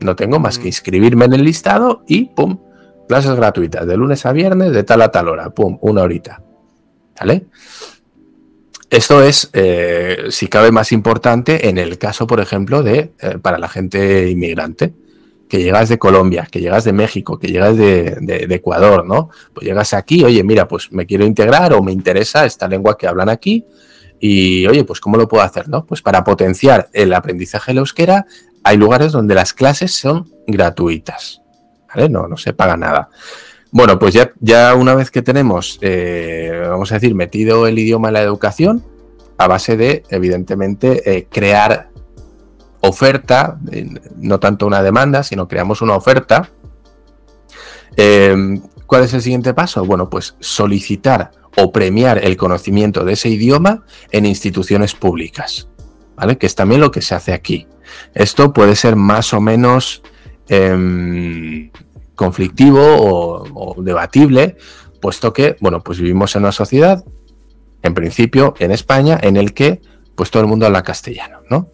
No 0.01 0.15
tengo 0.17 0.39
más 0.39 0.59
que 0.59 0.65
mm. 0.65 0.69
inscribirme 0.69 1.25
en 1.25 1.33
el 1.33 1.45
listado 1.45 2.03
y 2.07 2.27
¡pum! 2.27 2.59
Clases 3.08 3.34
gratuitas, 3.34 3.87
de 3.87 3.96
lunes 3.96 4.25
a 4.26 4.32
viernes, 4.32 4.73
de 4.73 4.82
tal 4.82 5.02
a 5.02 5.11
tal 5.11 5.28
hora, 5.28 5.50
pum, 5.50 5.78
una 5.82 6.02
horita. 6.02 6.42
¿Vale? 7.18 7.46
Esto 8.90 9.23
es, 9.23 9.50
eh, 9.52 10.26
si 10.30 10.46
cabe, 10.46 10.70
más 10.70 10.92
importante 10.92 11.68
en 11.68 11.78
el 11.78 11.99
caso, 11.99 12.26
por 12.26 12.40
ejemplo, 12.40 12.82
de 12.82 13.12
eh, 13.20 13.38
para 13.42 13.58
la 13.58 13.68
gente 13.68 14.30
inmigrante, 14.30 14.94
que 15.49 15.62
llegas 15.62 15.88
de 15.88 15.99
Colombia, 15.99 16.49
que 16.50 16.61
llegas 16.61 16.84
de 16.84 16.92
México, 16.92 17.38
que 17.38 17.49
llegas 17.49 17.76
de, 17.76 18.16
de, 18.20 18.54
Ecuador, 18.54 19.06
¿no? 19.06 19.30
Pues 19.52 19.66
llegas 19.66 19.94
aquí, 19.94 20.25
oye, 20.25 20.42
mira, 20.42 20.66
pues 20.66 20.90
me 20.92 21.06
quiero 21.06 21.25
integrar 21.25 21.73
o 21.75 21.82
me 21.82 21.92
interesa 21.92 22.46
esta 22.46 22.66
lengua 22.68 22.96
que 22.96 23.06
hablan 23.06 23.28
aquí 23.28 23.64
y, 24.18 24.66
oye, 24.66 24.84
pues 24.84 25.00
¿cómo 25.00 25.16
lo 25.16 25.28
puedo 25.28 25.42
hacer, 25.42 25.68
no? 25.68 25.84
Pues 25.84 26.00
para 26.00 26.25
potenciar 26.25 26.88
el 26.92 27.12
aprendizaje 27.12 27.73
del 27.73 27.78
euskera, 27.78 28.26
hay 28.62 28.76
lugares 28.76 29.12
donde 29.12 29.34
las 29.34 29.52
clases 29.52 29.92
son 29.92 30.30
gratuitas, 30.46 31.42
No, 32.11 32.29
no 32.29 32.37
se 32.37 32.53
paga 32.53 32.77
nada. 32.77 33.09
Bueno, 33.71 33.99
pues 33.99 34.15
ya, 34.15 34.33
ya 34.39 34.75
una 34.75 34.95
vez 34.95 35.11
que 35.11 35.23
tenemos, 35.23 35.79
eh, 35.81 36.65
vamos 36.69 36.93
a 36.93 36.95
decir, 36.95 37.15
metido 37.15 37.67
el 37.67 37.79
idioma 37.79 38.09
en 38.09 38.15
la 38.15 38.23
educación, 38.23 38.85
a 39.37 39.49
base 39.49 39.77
de, 39.77 40.05
evidentemente, 40.11 41.03
eh, 41.11 41.27
crear 41.29 41.91
oferta, 42.81 43.59
eh, 43.73 43.89
no 44.17 44.39
tanto 44.39 44.67
una 44.67 44.83
demanda, 44.83 45.25
sino 45.25 45.49
creamos 45.49 45.83
una 45.83 45.97
oferta. 45.97 46.51
¿Cuál 48.87 49.03
es 49.03 49.15
el 49.15 49.23
siguiente 49.23 49.55
paso? 49.55 49.85
Bueno, 49.85 50.09
pues 50.09 50.37
solicitar 50.41 51.33
o 51.57 51.73
premiar 51.73 52.19
el 52.19 52.37
conocimiento 52.37 53.05
de 53.05 53.15
ese 53.15 53.29
idioma 53.29 53.85
en 54.11 54.27
instituciones 54.27 54.95
públicas, 54.95 55.69
¿vale? 56.15 56.39
Que 56.39 56.47
es 56.47 56.55
también 56.55 56.81
lo 56.81 56.91
que 56.91 57.03
se 57.03 57.15
hace 57.15 57.33
aquí. 57.33 57.67
Esto 58.15 58.53
puede 58.53 58.77
ser 58.77 58.97
más 58.97 59.33
o 59.35 59.41
menos 59.41 60.03
em, 60.49 61.71
conflictivo 62.15 62.81
o, 62.83 63.83
debatible, 63.83 64.57
puesto 65.01 65.33
que, 65.33 65.57
bueno, 65.61 65.83
pues 65.83 65.99
vivimos 65.99 66.35
en 66.37 66.43
una 66.43 66.53
sociedad, 66.53 67.05
en 67.83 67.95
principio, 67.95 68.55
en 68.59 68.71
España, 68.71 69.19
en 69.21 69.37
el 69.37 69.53
que 69.53 69.81
pues 70.15 70.31
todo 70.31 70.43
el 70.43 70.49
mundo 70.49 70.67
habla 70.67 70.83
castellano, 70.83 71.41
¿no? 71.51 71.71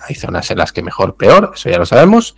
Hay 0.00 0.14
zonas 0.14 0.50
en 0.50 0.58
las 0.58 0.72
que 0.72 0.82
mejor, 0.82 1.16
peor, 1.16 1.52
eso 1.54 1.68
ya 1.68 1.78
lo 1.78 1.84
sabemos, 1.84 2.36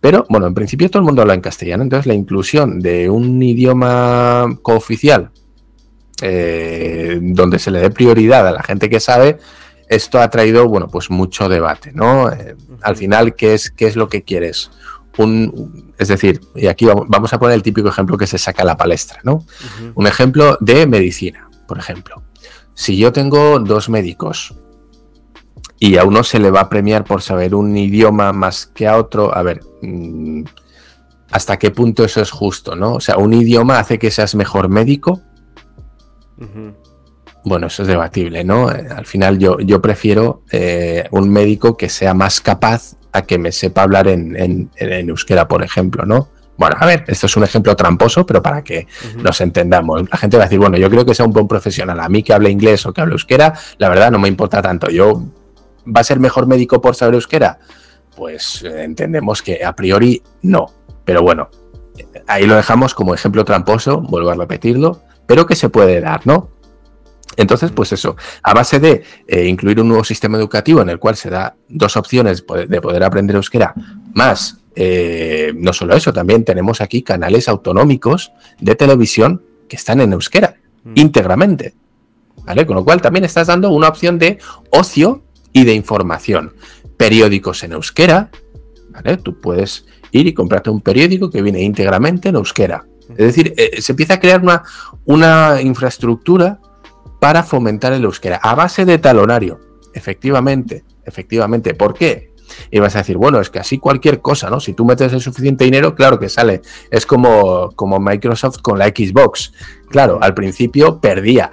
pero 0.00 0.26
bueno, 0.28 0.46
en 0.46 0.54
principio 0.54 0.88
todo 0.90 1.00
el 1.00 1.06
mundo 1.06 1.22
habla 1.22 1.34
en 1.34 1.40
castellano, 1.40 1.82
entonces 1.82 2.06
la 2.06 2.14
inclusión 2.14 2.80
de 2.80 3.10
un 3.10 3.42
idioma 3.42 4.58
cooficial 4.62 5.30
eh, 6.22 7.18
donde 7.20 7.58
se 7.58 7.70
le 7.70 7.80
dé 7.80 7.90
prioridad 7.90 8.46
a 8.46 8.52
la 8.52 8.62
gente 8.62 8.90
que 8.90 9.00
sabe, 9.00 9.38
esto 9.90 10.20
ha 10.20 10.30
traído, 10.30 10.68
bueno, 10.68 10.86
pues 10.86 11.10
mucho 11.10 11.48
debate, 11.48 11.92
¿no? 11.92 12.30
Eh, 12.30 12.56
al 12.80 12.96
final, 12.96 13.34
¿qué 13.34 13.54
es, 13.54 13.72
¿qué 13.72 13.86
es 13.86 13.96
lo 13.96 14.08
que 14.08 14.22
quieres? 14.22 14.70
es 15.98 16.08
decir, 16.08 16.40
y 16.54 16.66
aquí 16.68 16.86
vamos 16.86 17.30
a 17.34 17.38
poner 17.38 17.54
el 17.54 17.62
típico 17.62 17.90
ejemplo 17.90 18.16
que 18.16 18.26
se 18.26 18.38
saca 18.38 18.62
a 18.62 18.64
la 18.64 18.78
palestra, 18.78 19.20
¿no? 19.22 19.44
Un 19.94 20.06
ejemplo 20.06 20.56
de 20.60 20.86
medicina, 20.86 21.50
por 21.68 21.78
ejemplo. 21.78 22.22
Si 22.72 22.96
yo 22.96 23.12
tengo 23.12 23.58
dos 23.58 23.90
médicos 23.90 24.54
y 25.78 25.98
a 25.98 26.04
uno 26.04 26.24
se 26.24 26.38
le 26.38 26.50
va 26.50 26.60
a 26.60 26.68
premiar 26.70 27.04
por 27.04 27.20
saber 27.20 27.54
un 27.54 27.76
idioma 27.76 28.32
más 28.32 28.64
que 28.64 28.88
a 28.88 28.96
otro, 28.96 29.36
a 29.36 29.42
ver, 29.42 29.60
mm, 29.82 30.44
¿hasta 31.32 31.58
qué 31.58 31.70
punto 31.70 32.02
eso 32.02 32.22
es 32.22 32.30
justo, 32.30 32.74
no? 32.74 32.94
O 32.94 33.00
sea, 33.00 33.18
¿un 33.18 33.34
idioma 33.34 33.78
hace 33.78 33.98
que 33.98 34.10
seas 34.10 34.34
mejor 34.34 34.70
médico? 34.70 35.20
Bueno, 37.44 37.68
eso 37.68 37.82
es 37.82 37.88
debatible, 37.88 38.44
¿no? 38.44 38.70
Eh, 38.70 38.86
al 38.94 39.06
final 39.06 39.38
yo, 39.38 39.58
yo 39.60 39.80
prefiero 39.80 40.42
eh, 40.52 41.04
un 41.10 41.30
médico 41.30 41.76
que 41.76 41.88
sea 41.88 42.12
más 42.14 42.40
capaz 42.40 42.96
a 43.12 43.22
que 43.22 43.38
me 43.38 43.50
sepa 43.52 43.82
hablar 43.82 44.08
en, 44.08 44.70
euskera, 44.76 45.48
por 45.48 45.62
ejemplo, 45.62 46.04
¿no? 46.04 46.28
Bueno, 46.56 46.76
a 46.78 46.84
ver, 46.84 47.04
esto 47.06 47.24
es 47.24 47.36
un 47.36 47.44
ejemplo 47.44 47.74
tramposo, 47.74 48.26
pero 48.26 48.42
para 48.42 48.62
que 48.62 48.86
nos 49.16 49.40
entendamos. 49.40 50.02
La 50.10 50.18
gente 50.18 50.36
va 50.36 50.44
a 50.44 50.46
decir, 50.46 50.58
bueno, 50.58 50.76
yo 50.76 50.90
creo 50.90 51.06
que 51.06 51.14
sea 51.14 51.24
un 51.24 51.32
buen 51.32 51.48
profesional. 51.48 51.98
A 51.98 52.08
mí 52.10 52.22
que 52.22 52.34
hable 52.34 52.50
inglés 52.50 52.84
o 52.84 52.92
que 52.92 53.00
hable 53.00 53.14
euskera, 53.14 53.54
la 53.78 53.88
verdad 53.88 54.10
no 54.10 54.18
me 54.18 54.28
importa 54.28 54.60
tanto. 54.60 54.90
Yo, 54.90 55.22
¿va 55.86 56.02
a 56.02 56.04
ser 56.04 56.20
mejor 56.20 56.46
médico 56.46 56.80
por 56.82 56.94
saber 56.94 57.14
euskera? 57.14 57.58
Pues 58.14 58.62
eh, 58.62 58.84
entendemos 58.84 59.40
que 59.40 59.64
a 59.64 59.74
priori 59.74 60.22
no. 60.42 60.66
Pero 61.06 61.22
bueno, 61.22 61.48
ahí 62.26 62.46
lo 62.46 62.56
dejamos 62.56 62.94
como 62.94 63.14
ejemplo 63.14 63.46
tramposo, 63.46 64.02
vuelvo 64.02 64.30
a 64.30 64.34
repetirlo, 64.34 65.00
pero 65.26 65.46
que 65.46 65.56
se 65.56 65.70
puede 65.70 66.00
dar, 66.02 66.26
¿no? 66.26 66.50
Entonces, 67.40 67.70
pues 67.72 67.90
eso, 67.92 68.16
a 68.42 68.52
base 68.52 68.78
de 68.78 69.02
eh, 69.26 69.46
incluir 69.46 69.80
un 69.80 69.88
nuevo 69.88 70.04
sistema 70.04 70.36
educativo 70.36 70.82
en 70.82 70.90
el 70.90 70.98
cual 70.98 71.16
se 71.16 71.30
da 71.30 71.56
dos 71.68 71.96
opciones 71.96 72.44
de 72.68 72.80
poder 72.82 73.02
aprender 73.02 73.34
euskera, 73.34 73.72
más, 74.12 74.58
eh, 74.76 75.54
no 75.56 75.72
solo 75.72 75.94
eso, 75.94 76.12
también 76.12 76.44
tenemos 76.44 76.82
aquí 76.82 77.00
canales 77.00 77.48
autonómicos 77.48 78.30
de 78.60 78.74
televisión 78.74 79.42
que 79.70 79.76
están 79.76 80.02
en 80.02 80.12
euskera, 80.12 80.56
mm. 80.84 80.92
íntegramente. 80.96 81.74
¿Vale? 82.44 82.66
Con 82.66 82.76
lo 82.76 82.84
cual 82.84 83.00
también 83.00 83.24
estás 83.24 83.46
dando 83.46 83.70
una 83.70 83.88
opción 83.88 84.18
de 84.18 84.38
ocio 84.70 85.22
y 85.54 85.64
de 85.64 85.72
información. 85.72 86.52
Periódicos 86.98 87.62
en 87.64 87.72
euskera, 87.72 88.30
¿vale? 88.90 89.16
Tú 89.16 89.40
puedes 89.40 89.86
ir 90.10 90.26
y 90.26 90.34
comprarte 90.34 90.68
un 90.68 90.82
periódico 90.82 91.30
que 91.30 91.40
viene 91.40 91.62
íntegramente 91.62 92.28
en 92.28 92.36
euskera. 92.36 92.84
Es 93.10 93.34
decir, 93.34 93.54
eh, 93.56 93.80
se 93.80 93.92
empieza 93.92 94.14
a 94.14 94.20
crear 94.20 94.42
una, 94.42 94.62
una 95.04 95.60
infraestructura 95.62 96.60
para 97.20 97.42
fomentar 97.44 97.92
el 97.92 98.04
euskera 98.04 98.40
a 98.42 98.54
base 98.54 98.84
de 98.84 98.98
talonario. 98.98 99.60
Efectivamente, 99.94 100.84
efectivamente. 101.04 101.74
¿Por 101.74 101.94
qué? 101.94 102.30
Y 102.70 102.80
vas 102.80 102.96
a 102.96 102.98
decir, 102.98 103.16
bueno, 103.16 103.40
es 103.40 103.50
que 103.50 103.60
así 103.60 103.78
cualquier 103.78 104.20
cosa, 104.20 104.50
¿no? 104.50 104.58
Si 104.58 104.72
tú 104.72 104.84
metes 104.84 105.12
el 105.12 105.20
suficiente 105.20 105.64
dinero, 105.64 105.94
claro 105.94 106.18
que 106.18 106.28
sale. 106.28 106.62
Es 106.90 107.06
como, 107.06 107.70
como 107.76 108.00
Microsoft 108.00 108.58
con 108.60 108.78
la 108.78 108.86
Xbox. 108.88 109.52
Claro, 109.88 110.18
al 110.20 110.34
principio 110.34 110.98
perdía, 111.00 111.52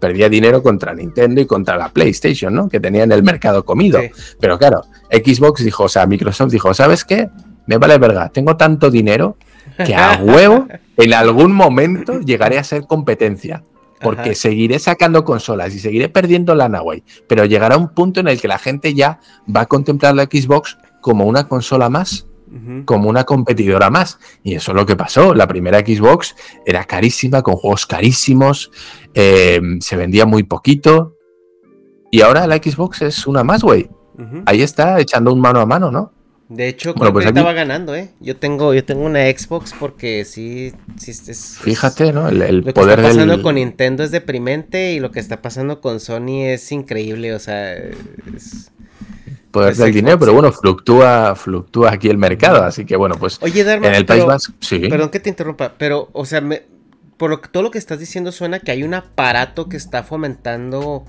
perdía 0.00 0.28
dinero 0.28 0.62
contra 0.62 0.94
Nintendo 0.94 1.40
y 1.40 1.46
contra 1.46 1.76
la 1.76 1.90
PlayStation, 1.90 2.54
¿no? 2.54 2.68
Que 2.68 2.80
tenía 2.80 3.02
en 3.02 3.12
el 3.12 3.22
mercado 3.22 3.64
comido. 3.64 4.00
Pero 4.40 4.58
claro, 4.58 4.82
Xbox 5.10 5.64
dijo, 5.64 5.84
o 5.84 5.88
sea, 5.88 6.06
Microsoft 6.06 6.52
dijo, 6.52 6.72
¿sabes 6.72 7.04
qué? 7.04 7.28
Me 7.66 7.76
vale 7.76 7.98
verga, 7.98 8.30
tengo 8.30 8.56
tanto 8.56 8.90
dinero 8.90 9.36
que 9.84 9.94
a 9.94 10.18
huevo 10.22 10.66
en 10.96 11.14
algún 11.14 11.52
momento 11.52 12.20
llegaré 12.20 12.58
a 12.58 12.64
ser 12.64 12.86
competencia 12.86 13.62
porque 14.00 14.34
seguiré 14.34 14.78
sacando 14.78 15.24
consolas 15.24 15.74
y 15.74 15.78
seguiré 15.78 16.08
perdiendo 16.08 16.54
la 16.54 16.68
Huawei, 16.68 17.02
pero 17.26 17.44
llegará 17.44 17.76
un 17.76 17.88
punto 17.88 18.20
en 18.20 18.28
el 18.28 18.40
que 18.40 18.48
la 18.48 18.58
gente 18.58 18.94
ya 18.94 19.20
va 19.54 19.62
a 19.62 19.66
contemplar 19.66 20.14
la 20.14 20.24
Xbox 20.24 20.78
como 21.00 21.26
una 21.26 21.48
consola 21.48 21.88
más, 21.88 22.26
como 22.84 23.08
una 23.08 23.24
competidora 23.24 23.90
más. 23.90 24.18
Y 24.42 24.54
eso 24.54 24.72
es 24.72 24.76
lo 24.76 24.86
que 24.86 24.96
pasó. 24.96 25.34
La 25.34 25.46
primera 25.46 25.80
Xbox 25.80 26.34
era 26.64 26.84
carísima, 26.84 27.42
con 27.42 27.54
juegos 27.54 27.86
carísimos, 27.86 28.70
eh, 29.14 29.60
se 29.80 29.96
vendía 29.96 30.26
muy 30.26 30.42
poquito. 30.42 31.16
Y 32.10 32.22
ahora 32.22 32.46
la 32.46 32.56
Xbox 32.56 33.02
es 33.02 33.26
una 33.26 33.44
más, 33.44 33.62
güey. 33.62 33.88
Ahí 34.46 34.62
está, 34.62 34.98
echando 34.98 35.32
un 35.32 35.40
mano 35.40 35.60
a 35.60 35.66
mano, 35.66 35.92
¿no? 35.92 36.12
De 36.48 36.66
hecho, 36.66 36.94
pues 36.94 37.12
que 37.12 37.28
estaba 37.28 37.52
ganando, 37.52 37.94
¿eh? 37.94 38.10
Yo 38.20 38.36
tengo, 38.36 38.72
yo 38.72 38.82
tengo 38.82 39.04
una 39.04 39.20
Xbox 39.30 39.74
porque 39.78 40.24
sí, 40.24 40.72
sí 40.96 41.10
es, 41.10 41.58
Fíjate, 41.60 42.10
¿no? 42.10 42.28
El, 42.28 42.38
lo 42.38 42.72
que 42.72 42.80
está 42.80 42.96
pasando 42.96 43.42
con 43.42 43.56
Nintendo 43.56 44.02
es 44.02 44.10
deprimente 44.10 44.92
y 44.92 45.00
lo 45.00 45.10
que 45.10 45.20
está 45.20 45.42
pasando 45.42 45.82
con 45.82 46.00
Sony 46.00 46.44
es 46.44 46.72
increíble, 46.72 47.34
o 47.34 47.38
sea, 47.38 47.74
es... 47.74 48.70
Poder 49.50 49.74
del 49.76 49.92
dinero, 49.92 50.18
pero 50.18 50.32
bueno, 50.32 50.50
fluctúa, 50.52 51.34
fluctúa 51.34 51.92
aquí 51.92 52.08
el 52.08 52.18
mercado, 52.18 52.62
así 52.62 52.84
que 52.84 52.96
bueno, 52.96 53.16
pues 53.18 53.38
Oye, 53.42 53.60
en 53.60 53.84
el 53.84 54.06
País 54.06 54.24
Vasco, 54.24 54.54
sí. 54.60 54.78
Perdón 54.88 55.10
que 55.10 55.20
te 55.20 55.28
interrumpa, 55.30 55.74
pero, 55.76 56.08
o 56.12 56.24
sea, 56.24 56.40
me, 56.40 56.62
por 57.18 57.38
todo 57.48 57.62
lo 57.62 57.70
que 57.70 57.78
estás 57.78 57.98
diciendo 57.98 58.32
suena 58.32 58.60
que 58.60 58.70
hay 58.70 58.84
un 58.84 58.94
aparato 58.94 59.68
que 59.68 59.76
está 59.76 60.02
fomentando 60.02 61.04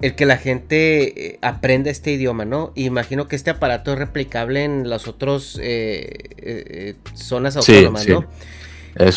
el 0.00 0.14
que 0.14 0.26
la 0.26 0.36
gente 0.36 1.26
eh, 1.26 1.38
aprenda 1.42 1.90
este 1.90 2.12
idioma, 2.12 2.44
¿no? 2.44 2.72
imagino 2.74 3.28
que 3.28 3.36
este 3.36 3.50
aparato 3.50 3.92
es 3.92 3.98
replicable 3.98 4.64
en 4.64 4.90
las 4.90 5.08
otras 5.08 5.58
eh, 5.60 6.10
eh, 6.38 6.94
zonas 7.14 7.56
autónomas, 7.56 8.06
¿no? 8.06 8.26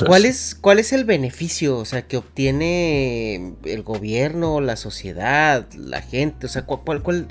¿Cuál 0.05 0.25
es. 0.25 0.57
¿Cuál 0.59 0.79
es 0.79 0.91
el 0.91 1.05
beneficio, 1.05 1.77
o 1.77 1.85
sea, 1.85 2.01
que 2.01 2.17
obtiene 2.17 3.53
el 3.63 3.83
gobierno, 3.83 4.59
la 4.59 4.75
sociedad, 4.75 5.67
la 5.73 6.01
gente? 6.01 6.47
O 6.47 6.49
sea, 6.49 6.63
¿cuál, 6.63 7.01
cuál, 7.01 7.27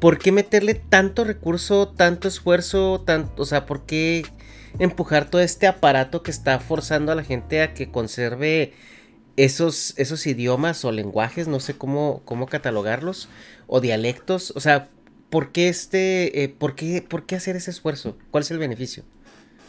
por 0.00 0.18
qué 0.18 0.32
meterle 0.32 0.74
tanto 0.74 1.22
recurso, 1.22 1.88
tanto 1.88 2.26
esfuerzo, 2.26 3.02
tanto, 3.06 3.42
o 3.42 3.46
sea, 3.46 3.66
por 3.66 3.86
qué 3.86 4.24
empujar 4.80 5.30
todo 5.30 5.42
este 5.42 5.68
aparato 5.68 6.22
que 6.24 6.32
está 6.32 6.58
forzando 6.58 7.12
a 7.12 7.14
la 7.14 7.22
gente 7.22 7.62
a 7.62 7.72
que 7.72 7.90
conserve 7.90 8.72
esos, 9.36 9.94
esos 9.96 10.26
idiomas 10.26 10.84
o 10.84 10.92
lenguajes, 10.92 11.48
no 11.48 11.60
sé 11.60 11.74
cómo, 11.74 12.22
cómo 12.24 12.46
catalogarlos, 12.46 13.28
o 13.66 13.80
dialectos, 13.80 14.52
o 14.56 14.60
sea, 14.60 14.88
¿por 15.30 15.52
qué, 15.52 15.68
este, 15.68 16.44
eh, 16.44 16.48
por, 16.48 16.74
qué, 16.74 17.02
¿por 17.06 17.24
qué 17.24 17.36
hacer 17.36 17.56
ese 17.56 17.70
esfuerzo? 17.70 18.16
¿Cuál 18.30 18.42
es 18.42 18.50
el 18.50 18.58
beneficio? 18.58 19.04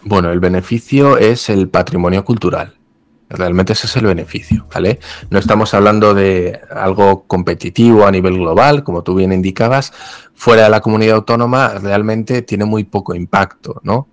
Bueno, 0.04 0.32
el 0.32 0.40
beneficio 0.40 1.18
es 1.18 1.50
el 1.50 1.70
patrimonio 1.70 2.26
cultural. 2.26 2.76
Realmente 3.30 3.74
ese 3.74 3.88
es 3.88 3.96
el 3.96 4.06
beneficio, 4.06 4.68
¿vale? 4.74 5.00
No 5.30 5.40
estamos 5.40 5.74
hablando 5.74 6.14
de 6.14 6.60
algo 6.70 7.24
competitivo 7.24 8.06
a 8.06 8.12
nivel 8.12 8.36
global, 8.38 8.84
como 8.84 9.02
tú 9.02 9.16
bien 9.16 9.32
indicabas. 9.32 9.92
Fuera 10.36 10.64
de 10.64 10.70
la 10.70 10.82
comunidad 10.82 11.16
autónoma 11.16 11.70
realmente 11.80 12.42
tiene 12.42 12.66
muy 12.66 12.84
poco 12.84 13.16
impacto, 13.16 13.80
¿no? 13.84 14.10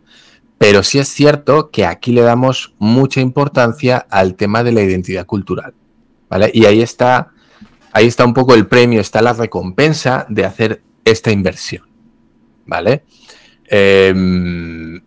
Pero 0.60 0.82
sí 0.82 0.98
es 0.98 1.08
cierto 1.08 1.70
que 1.70 1.86
aquí 1.86 2.12
le 2.12 2.20
damos 2.20 2.74
mucha 2.78 3.22
importancia 3.22 4.06
al 4.10 4.34
tema 4.34 4.62
de 4.62 4.72
la 4.72 4.82
identidad 4.82 5.24
cultural. 5.24 5.72
¿vale? 6.28 6.50
Y 6.52 6.66
ahí 6.66 6.82
está 6.82 7.32
ahí 7.92 8.06
está 8.06 8.26
un 8.26 8.34
poco 8.34 8.54
el 8.54 8.66
premio, 8.66 9.00
está 9.00 9.22
la 9.22 9.32
recompensa 9.32 10.26
de 10.28 10.44
hacer 10.44 10.82
esta 11.04 11.30
inversión. 11.30 11.84
¿Vale? 12.66 13.04
Em, 13.66 15.00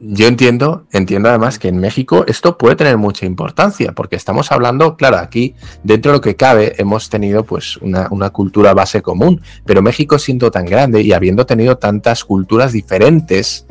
yo 0.00 0.28
entiendo, 0.28 0.86
entiendo 0.92 1.28
además 1.28 1.58
que 1.58 1.68
en 1.68 1.78
México 1.78 2.24
esto 2.28 2.56
puede 2.56 2.76
tener 2.76 2.96
mucha 2.96 3.26
importancia, 3.26 3.92
porque 3.92 4.14
estamos 4.14 4.52
hablando, 4.52 4.96
claro, 4.96 5.18
aquí 5.18 5.54
dentro 5.82 6.12
de 6.12 6.18
lo 6.18 6.20
que 6.20 6.36
cabe 6.36 6.74
hemos 6.78 7.10
tenido 7.10 7.42
pues 7.42 7.78
una, 7.78 8.30
cultura 8.30 8.74
base 8.74 9.02
común, 9.02 9.42
pero 9.64 9.82
México 9.82 10.18
siendo 10.18 10.50
tan 10.50 10.66
grande 10.66 11.02
y 11.02 11.12
habiendo 11.12 11.46
tenido 11.46 11.78
tantas 11.78 12.24
culturas 12.24 12.72
diferentes, 12.72 13.66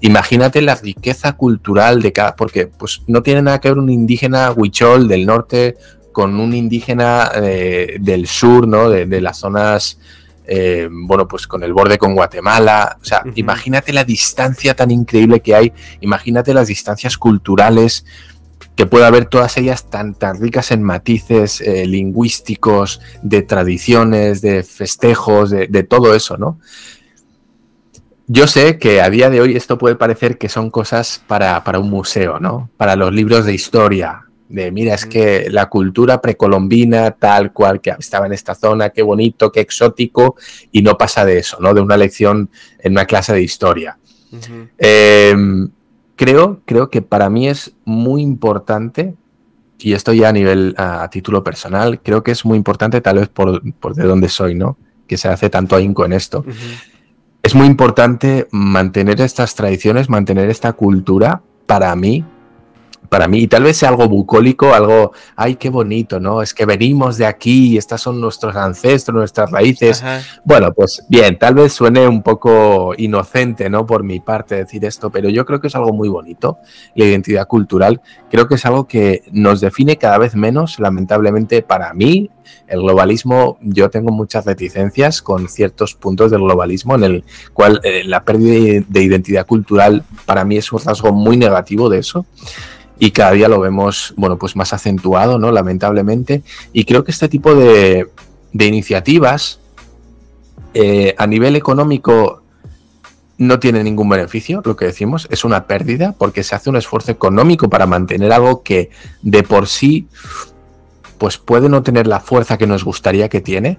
imagínate 0.00 0.60
la 0.62 0.74
riqueza 0.74 1.32
cultural 1.34 2.02
de 2.02 2.12
cada, 2.12 2.36
porque 2.36 2.66
pues 2.66 3.02
no 3.06 3.22
tiene 3.22 3.42
nada 3.42 3.60
que 3.60 3.68
ver 3.68 3.78
un 3.78 3.90
indígena 3.90 4.52
huichol 4.52 5.08
del 5.08 5.26
norte 5.26 5.76
con 6.12 6.38
un 6.38 6.54
indígena 6.54 7.30
eh, 7.34 7.96
del 8.00 8.26
sur, 8.26 8.68
¿no? 8.68 8.88
De, 8.88 9.20
las 9.20 9.38
zonas, 9.38 9.98
eh, 10.46 10.88
bueno, 10.90 11.26
pues 11.26 11.46
con 11.46 11.62
el 11.64 11.72
borde 11.72 11.98
con 11.98 12.14
Guatemala. 12.14 12.98
O 13.02 13.04
sea, 13.04 13.24
imagínate 13.34 13.92
la 13.92 14.04
distancia 14.04 14.74
tan 14.74 14.90
increíble 14.90 15.40
que 15.40 15.54
hay, 15.54 15.72
imagínate 16.00 16.54
las 16.54 16.68
distancias 16.68 17.18
culturales 17.18 18.04
que 18.76 18.86
puede 18.86 19.06
haber 19.06 19.26
todas 19.26 19.56
ellas 19.56 19.88
tan, 19.88 20.14
tan 20.14 20.40
ricas 20.40 20.70
en 20.70 20.82
matices 20.82 21.60
eh, 21.60 21.86
lingüísticos, 21.86 23.00
de 23.22 23.42
tradiciones, 23.42 24.40
de 24.40 24.62
festejos, 24.62 25.50
de, 25.50 25.66
de 25.68 25.82
todo 25.82 26.14
eso, 26.14 26.36
¿no? 26.36 26.58
Yo 28.26 28.46
sé 28.46 28.78
que 28.78 29.02
a 29.02 29.10
día 29.10 29.28
de 29.28 29.40
hoy 29.40 29.54
esto 29.56 29.76
puede 29.76 29.96
parecer 29.96 30.38
que 30.38 30.48
son 30.48 30.70
cosas 30.70 31.22
para, 31.26 31.62
para, 31.62 31.78
un 31.78 31.90
museo, 31.90 32.40
¿no? 32.40 32.70
Para 32.78 32.96
los 32.96 33.12
libros 33.12 33.44
de 33.44 33.52
historia, 33.52 34.24
de 34.48 34.70
mira, 34.70 34.94
es 34.94 35.04
que 35.04 35.48
la 35.50 35.68
cultura 35.68 36.20
precolombina, 36.20 37.10
tal 37.10 37.52
cual, 37.52 37.80
que 37.80 37.94
estaba 37.98 38.26
en 38.26 38.32
esta 38.32 38.54
zona, 38.54 38.90
qué 38.90 39.02
bonito, 39.02 39.52
qué 39.52 39.60
exótico, 39.60 40.36
y 40.72 40.82
no 40.82 40.96
pasa 40.96 41.24
de 41.24 41.38
eso, 41.38 41.58
¿no? 41.60 41.74
De 41.74 41.80
una 41.80 41.96
lección 41.96 42.48
en 42.78 42.92
una 42.92 43.04
clase 43.04 43.32
de 43.34 43.42
historia. 43.42 43.98
Em, 44.78 45.68
creo, 46.16 46.60
creo 46.64 46.88
que 46.90 47.02
para 47.02 47.28
mí 47.28 47.48
es 47.48 47.72
muy 47.84 48.22
importante, 48.22 49.14
y 49.78 49.92
esto 49.92 50.12
ya 50.12 50.30
a 50.30 50.32
nivel, 50.32 50.74
a, 50.78 51.08
título 51.10 51.44
personal, 51.44 52.00
creo 52.00 52.22
que 52.22 52.32
es 52.32 52.44
muy 52.44 52.56
importante, 52.56 53.00
tal 53.00 53.18
vez 53.18 53.28
por, 53.28 53.62
de 53.62 54.04
dónde 54.04 54.28
soy, 54.28 54.54
¿no? 54.54 54.78
Que 55.06 55.18
se 55.18 55.28
hace 55.28 55.50
tanto 55.50 55.76
ahínco 55.76 56.04
en 56.04 56.14
esto. 56.14 56.44
Es 57.44 57.54
muy 57.54 57.66
importante 57.66 58.48
mantener 58.52 59.20
estas 59.20 59.54
tradiciones, 59.54 60.08
mantener 60.08 60.48
esta 60.48 60.72
cultura, 60.72 61.42
para 61.66 61.94
mí, 61.94 62.24
para 63.08 63.28
mí, 63.28 63.40
y 63.40 63.46
tal 63.48 63.64
vez 63.64 63.76
sea 63.76 63.90
algo 63.90 64.08
bucólico, 64.08 64.74
algo, 64.74 65.12
ay, 65.36 65.56
qué 65.56 65.70
bonito, 65.70 66.20
¿no? 66.20 66.42
Es 66.42 66.54
que 66.54 66.66
venimos 66.66 67.16
de 67.18 67.26
aquí 67.26 67.72
y 67.72 67.76
estas 67.76 68.00
son 68.00 68.20
nuestros 68.20 68.56
ancestros, 68.56 69.14
nuestras 69.14 69.50
raíces. 69.50 70.02
Bueno, 70.44 70.72
pues 70.72 71.04
bien, 71.08 71.38
tal 71.38 71.54
vez 71.54 71.72
suene 71.72 72.06
un 72.06 72.22
poco 72.22 72.94
inocente, 72.96 73.68
¿no? 73.68 73.86
Por 73.86 74.02
mi 74.02 74.20
parte 74.20 74.56
decir 74.56 74.84
esto, 74.84 75.10
pero 75.10 75.28
yo 75.28 75.44
creo 75.44 75.60
que 75.60 75.68
es 75.68 75.76
algo 75.76 75.92
muy 75.92 76.08
bonito, 76.08 76.58
la 76.94 77.04
identidad 77.04 77.46
cultural. 77.46 78.00
Creo 78.30 78.48
que 78.48 78.54
es 78.54 78.66
algo 78.66 78.86
que 78.86 79.22
nos 79.30 79.60
define 79.60 79.96
cada 79.96 80.18
vez 80.18 80.34
menos, 80.34 80.78
lamentablemente 80.78 81.62
para 81.62 81.92
mí. 81.94 82.30
El 82.66 82.80
globalismo, 82.80 83.58
yo 83.60 83.88
tengo 83.90 84.10
muchas 84.10 84.44
reticencias 84.44 85.22
con 85.22 85.48
ciertos 85.48 85.94
puntos 85.94 86.30
del 86.30 86.40
globalismo 86.40 86.94
en 86.94 87.04
el 87.04 87.24
cual 87.54 87.80
eh, 87.84 88.02
la 88.04 88.24
pérdida 88.24 88.84
de 88.86 89.02
identidad 89.02 89.46
cultural 89.46 90.04
para 90.26 90.44
mí 90.44 90.56
es 90.58 90.70
un 90.70 90.80
rasgo 90.80 91.12
muy 91.12 91.36
negativo 91.38 91.88
de 91.88 91.98
eso 91.98 92.26
y 92.98 93.10
cada 93.10 93.32
día 93.32 93.48
lo 93.48 93.60
vemos, 93.60 94.14
bueno, 94.16 94.38
pues 94.38 94.56
más 94.56 94.72
acentuado, 94.72 95.38
¿no? 95.38 95.50
Lamentablemente. 95.50 96.42
Y 96.72 96.84
creo 96.84 97.04
que 97.04 97.10
este 97.10 97.28
tipo 97.28 97.54
de, 97.54 98.08
iniciativas 98.52 99.60
eh, 100.74 101.14
a 101.18 101.26
nivel 101.26 101.56
económico 101.56 102.42
no 103.36 103.58
tiene 103.58 103.82
ningún 103.82 104.08
beneficio, 104.08 104.62
lo 104.64 104.76
que 104.76 104.84
decimos, 104.84 105.26
es 105.30 105.44
una 105.44 105.66
pérdida 105.66 106.14
porque 106.16 106.44
se 106.44 106.54
hace 106.54 106.70
un 106.70 106.76
esfuerzo 106.76 107.10
económico 107.10 107.68
para 107.68 107.86
mantener 107.86 108.32
algo 108.32 108.62
que 108.62 108.90
de 109.22 109.42
por 109.42 109.66
sí 109.66 110.06
pues 111.18 111.38
puede 111.38 111.68
no 111.68 111.82
tener 111.82 112.06
la 112.06 112.20
fuerza 112.20 112.58
que 112.58 112.66
nos 112.66 112.84
gustaría 112.84 113.28
que 113.28 113.40
tiene, 113.40 113.78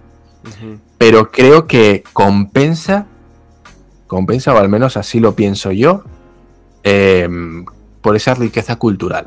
pero 0.98 1.32
creo 1.32 1.68
que 1.68 2.04
compensa, 2.14 3.08
compensa, 4.08 4.54
o 4.54 4.58
al 4.58 4.70
menos 4.70 4.98
así 4.98 5.20
lo 5.20 5.36
pienso 5.36 5.72
yo, 5.72 6.04
eh, 6.84 7.30
por 8.06 8.16
esa 8.16 8.36
riqueza 8.36 8.76
cultural. 8.76 9.26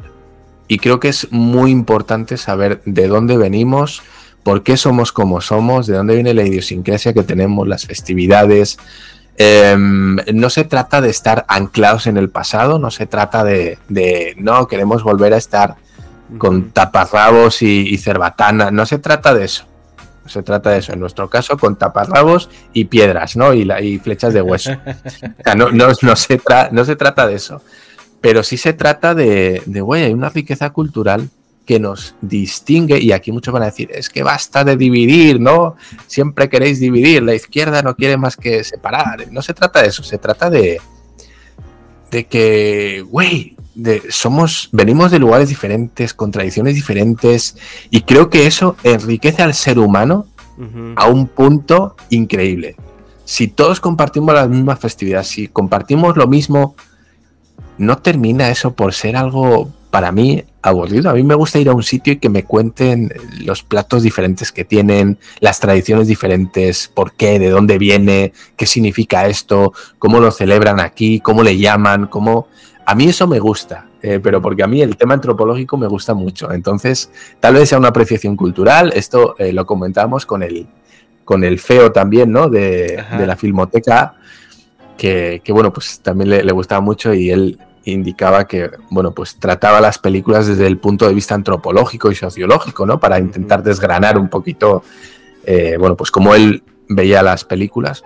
Y 0.68 0.78
creo 0.78 1.00
que 1.00 1.08
es 1.08 1.26
muy 1.32 1.72
importante 1.72 2.36
saber 2.36 2.80
de 2.84 3.08
dónde 3.08 3.36
venimos, 3.36 4.04
por 4.44 4.62
qué 4.62 4.76
somos 4.76 5.10
como 5.10 5.40
somos, 5.40 5.88
de 5.88 5.96
dónde 5.96 6.14
viene 6.14 6.32
la 6.32 6.44
idiosincrasia 6.44 7.12
que 7.12 7.24
tenemos, 7.24 7.66
las 7.66 7.86
festividades. 7.86 8.78
Em, 9.36 10.14
no 10.32 10.48
se 10.48 10.62
trata 10.62 11.00
de 11.00 11.10
estar 11.10 11.44
anclados 11.48 12.06
en 12.06 12.18
el 12.18 12.30
pasado, 12.30 12.78
no 12.78 12.92
se 12.92 13.06
trata 13.06 13.42
de, 13.42 13.78
no, 14.36 14.68
queremos 14.68 15.02
volver 15.02 15.34
a 15.34 15.38
estar 15.38 15.74
con 16.38 16.70
taparrabos 16.70 17.62
y, 17.62 17.98
cerbatana, 17.98 18.70
no 18.70 18.86
se 18.86 19.00
trata 19.00 19.34
de 19.34 19.44
eso. 19.44 19.64
No 20.22 20.30
se 20.30 20.44
trata 20.44 20.70
de 20.70 20.78
eso. 20.78 20.92
En 20.92 21.00
nuestro 21.00 21.28
caso, 21.28 21.56
con 21.56 21.74
taparrabos 21.74 22.48
y 22.72 22.84
piedras, 22.84 23.34
¿no? 23.34 23.54
Y, 23.54 23.68
y 23.82 23.98
flechas 23.98 24.32
de 24.34 24.40
hueso. 24.40 24.70
no, 25.56 25.70
no, 25.72 25.88
no, 26.00 26.14
se 26.14 26.40
no 26.70 26.84
se 26.84 26.94
trata 26.94 27.26
de 27.26 27.34
eso. 27.34 27.60
Pero 28.20 28.42
sí 28.42 28.56
se 28.56 28.72
trata 28.72 29.14
de, 29.14 29.62
de 29.66 29.80
güey, 29.80 30.04
hay 30.04 30.12
una 30.12 30.28
riqueza 30.28 30.70
cultural 30.70 31.30
que 31.68 31.78
nos 31.78 32.14
distingue, 32.22 32.98
y 32.98 33.12
aquí 33.12 33.30
muchos 33.30 33.52
van 33.52 33.62
a 33.62 33.66
decir, 33.66 33.90
es 33.92 34.08
que 34.08 34.22
basta 34.22 34.64
de 34.64 34.76
dividir, 34.76 35.38
¿no? 35.38 35.76
Siempre 36.06 36.48
queréis 36.48 36.80
dividir, 36.80 37.22
la 37.22 37.34
izquierda 37.34 37.82
no 37.82 37.94
quiere 37.94 38.16
más 38.16 38.36
que 38.36 38.64
separar. 38.64 39.30
No 39.30 39.42
se 39.42 39.52
trata 39.52 39.82
de 39.82 39.88
eso, 39.88 40.02
se 40.02 40.16
trata 40.16 40.48
de, 40.48 40.80
de 42.10 42.24
que, 42.24 43.04
güey, 43.06 43.54
somos, 44.08 44.70
venimos 44.72 45.10
de 45.10 45.18
lugares 45.18 45.50
diferentes, 45.50 46.14
con 46.14 46.30
tradiciones 46.30 46.74
diferentes, 46.74 47.56
y 47.90 48.00
creo 48.00 48.30
que 48.30 48.46
eso 48.46 48.76
enriquece 48.82 49.42
al 49.42 49.52
ser 49.52 49.78
humano 49.78 50.26
a 50.96 51.06
un 51.06 51.28
punto 51.28 51.96
increíble. 52.08 52.76
Si 53.26 53.46
todos 53.46 53.78
compartimos 53.78 54.34
las 54.34 54.48
mismas 54.48 54.80
festividades, 54.80 55.28
si 55.28 55.48
compartimos 55.48 56.16
lo 56.16 56.26
mismo 56.26 56.76
no 57.78 57.98
termina 57.98 58.50
eso 58.50 58.72
por 58.74 58.92
ser 58.92 59.16
algo 59.16 59.70
para 59.90 60.12
mí 60.12 60.44
aburrido. 60.62 61.10
A 61.10 61.14
mí 61.14 61.22
me 61.22 61.34
gusta 61.34 61.58
ir 61.58 61.68
a 61.68 61.74
un 61.74 61.82
sitio 61.82 62.12
y 62.12 62.18
que 62.18 62.28
me 62.28 62.44
cuenten 62.44 63.12
los 63.44 63.62
platos 63.62 64.02
diferentes 64.02 64.52
que 64.52 64.64
tienen, 64.64 65.18
las 65.40 65.60
tradiciones 65.60 66.08
diferentes, 66.08 66.88
por 66.88 67.12
qué, 67.12 67.38
de 67.38 67.48
dónde 67.48 67.78
viene, 67.78 68.32
qué 68.56 68.66
significa 68.66 69.26
esto, 69.26 69.72
cómo 69.98 70.20
lo 70.20 70.30
celebran 70.30 70.80
aquí, 70.80 71.20
cómo 71.20 71.42
le 71.42 71.58
llaman, 71.58 72.06
cómo... 72.06 72.48
A 72.84 72.94
mí 72.94 73.06
eso 73.06 73.26
me 73.26 73.38
gusta, 73.38 73.86
eh, 74.02 74.20
pero 74.22 74.40
porque 74.40 74.62
a 74.62 74.66
mí 74.66 74.80
el 74.80 74.96
tema 74.96 75.14
antropológico 75.14 75.76
me 75.76 75.86
gusta 75.86 76.14
mucho. 76.14 76.52
Entonces, 76.52 77.10
tal 77.40 77.54
vez 77.54 77.68
sea 77.68 77.78
una 77.78 77.88
apreciación 77.88 78.36
cultural. 78.36 78.92
Esto 78.94 79.34
eh, 79.38 79.52
lo 79.52 79.66
comentamos 79.66 80.24
con 80.24 80.42
el, 80.42 80.66
con 81.24 81.44
el 81.44 81.58
feo 81.58 81.92
también, 81.92 82.32
¿no? 82.32 82.48
De, 82.48 83.04
la 83.26 83.36
filmoteca. 83.36 84.14
Que, 84.98 85.40
bueno, 85.48 85.72
pues 85.72 86.00
también 86.00 86.28
le, 86.28 86.42
le, 86.42 86.52
gustaba 86.52 86.80
mucho 86.80 87.14
y 87.14 87.30
él 87.30 87.58
indicaba 87.84 88.46
que, 88.46 88.70
bueno, 88.90 89.12
pues 89.12 89.36
trataba 89.36 89.80
las 89.80 89.98
películas 89.98 90.46
desde 90.46 90.66
el 90.66 90.78
punto 90.78 91.06
de 91.06 91.14
vista 91.14 91.34
antropológico 91.34 92.10
y 92.10 92.14
sociológico, 92.14 92.84
¿no? 92.84 93.00
Para 93.00 93.18
intentar 93.18 93.62
desgranar 93.62 94.18
un 94.18 94.28
poquito, 94.28 94.82
eh, 95.44 95.76
bueno, 95.78 95.96
pues 95.96 96.10
cómo 96.10 96.34
él 96.34 96.62
veía 96.88 97.22
las 97.22 97.44
películas. 97.44 98.04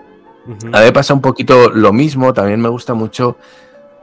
A 0.72 0.78
mí 0.80 0.84
me 0.84 0.92
pasa 0.92 1.14
un 1.14 1.20
poquito 1.20 1.70
lo 1.70 1.92
mismo, 1.92 2.34
también 2.34 2.60
me 2.60 2.68
gusta 2.68 2.94
mucho, 2.94 3.36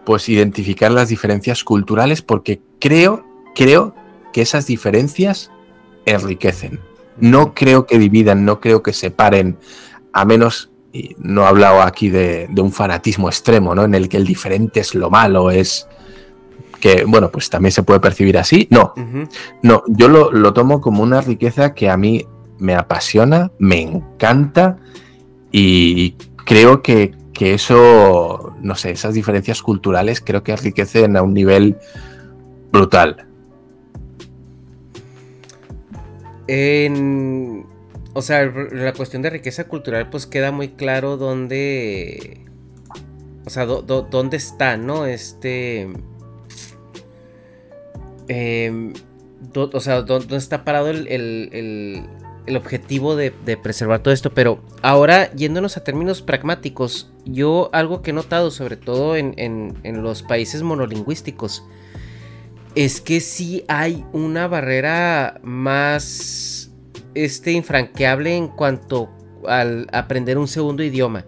pues, 0.06 0.30
identificar 0.30 0.91
las 0.91 1.10
diferencias 1.10 1.63
culturales 1.63 2.21
porque 2.21 2.62
creo, 2.80 3.25
creo 3.56 3.93
que 4.32 4.41
esas 4.41 4.65
diferencias 4.65 5.52
enriquecen. 6.06 6.80
No 7.17 7.54
creo 7.54 7.86
que 7.86 7.99
dividan, 7.99 8.45
no 8.45 8.62
creo 8.62 8.82
que 8.82 8.93
separen, 8.93 9.58
a 10.13 10.23
menos 10.23 10.68
y 10.91 11.15
no 11.19 11.43
he 11.43 11.45
hablado 11.45 11.82
aquí 11.82 12.10
de, 12.10 12.49
un 12.58 12.71
fanatismo 12.71 13.30
extremo, 13.30 13.75
¿no? 13.75 13.84
En 13.84 13.93
el 13.93 14.10
que 14.10 14.17
el 14.17 14.25
diferente 14.25 14.80
es 14.80 14.95
lo 14.95 15.10
malo, 15.10 15.52
es 15.52 15.88
que, 16.80 17.04
bueno, 17.06 17.30
pues 17.30 17.49
también 17.49 17.71
se 17.71 17.84
puede 17.84 17.99
percibir 17.99 18.38
así. 18.38 18.67
No, 18.71 18.93
no, 19.62 19.84
yo 19.88 20.08
lo, 20.08 20.54
tomo 20.54 20.82
como 20.82 21.04
una 21.04 21.21
riqueza 21.21 21.73
que 21.73 21.89
a 21.89 21.97
mí 21.97 22.25
me 22.58 22.75
apasiona, 22.75 23.52
me 23.60 23.82
encanta 23.82 24.78
y 25.52 26.15
creo 26.45 26.82
que, 26.82 27.13
que 27.34 27.54
eso, 27.54 28.54
no 28.62 28.75
sé, 28.75 28.91
esas 28.91 29.13
diferencias 29.13 29.62
culturales 29.62 30.21
creo 30.21 30.43
que 30.43 30.52
enriquecen 30.52 31.15
a 31.17 31.21
un 31.21 31.34
nivel 31.34 31.78
brutal. 32.71 33.25
En 36.47 37.48
o 38.13 38.21
sea, 38.21 38.45
la 38.45 38.93
cuestión 38.93 39.21
de 39.21 39.29
riqueza 39.29 39.65
cultural 39.65 40.09
pues 40.09 40.25
queda 40.25 40.51
muy 40.51 40.69
claro 40.69 41.17
dónde... 41.17 42.45
O 43.45 43.49
sea, 43.49 43.65
dónde 43.65 44.37
está, 44.37 44.77
¿no? 44.77 45.05
Este... 45.05 45.89
Em, 48.27 48.93
o 49.55 49.79
sea, 49.79 50.01
dónde 50.03 50.37
está 50.37 50.63
parado 50.63 50.89
el, 50.89 51.07
el 52.49 52.57
objetivo 52.57 53.15
de, 53.15 53.31
preservar 53.61 54.01
todo 54.01 54.13
esto. 54.13 54.33
Pero 54.33 54.59
ahora, 54.81 55.31
yéndonos 55.33 55.77
a 55.77 55.83
términos 55.83 56.21
pragmáticos, 56.21 57.11
yo 57.25 57.69
algo 57.71 58.01
que 58.01 58.11
he 58.11 58.13
notado, 58.13 58.51
sobre 58.51 58.75
todo 58.75 59.15
en, 59.15 59.33
en 59.37 60.03
los 60.03 60.23
países 60.23 60.63
monolingüísticos, 60.63 61.63
es 62.75 63.01
que 63.01 63.21
sí 63.21 63.63
hay 63.67 64.03
una 64.13 64.47
barrera 64.47 65.39
más 65.43 66.58
este, 67.15 67.51
infranqueable 67.51 68.35
en 68.35 68.47
cuanto 68.47 69.09
al 69.47 69.87
aprender 69.91 70.37
un 70.37 70.47
segundo 70.47 70.83
idioma. 70.83 71.25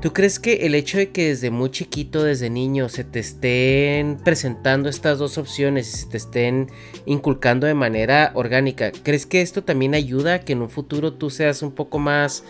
¿Tú 0.00 0.12
crees 0.12 0.38
que 0.38 0.66
el 0.66 0.76
hecho 0.76 0.96
de 0.96 1.10
que 1.10 1.30
desde 1.30 1.50
muy 1.50 1.70
chiquito, 1.70 2.22
desde 2.22 2.50
niño, 2.50 2.88
se 2.88 3.02
te 3.02 3.18
estén 3.18 4.16
presentando 4.22 4.88
estas 4.88 5.18
dos 5.18 5.38
opciones 5.38 5.88
y 5.88 5.96
se 5.98 6.06
te 6.06 6.16
estén 6.18 6.68
inculcando 7.04 7.66
de 7.66 7.74
manera 7.74 8.30
orgánica, 8.34 8.92
¿crees 9.02 9.26
que 9.26 9.42
esto 9.42 9.64
también 9.64 9.96
ayuda 9.96 10.34
a 10.34 10.38
que 10.40 10.52
en 10.52 10.62
un 10.62 10.70
futuro 10.70 11.14
tú 11.14 11.30
seas 11.30 11.62
un 11.62 11.72
poco 11.72 11.98
más 11.98 12.44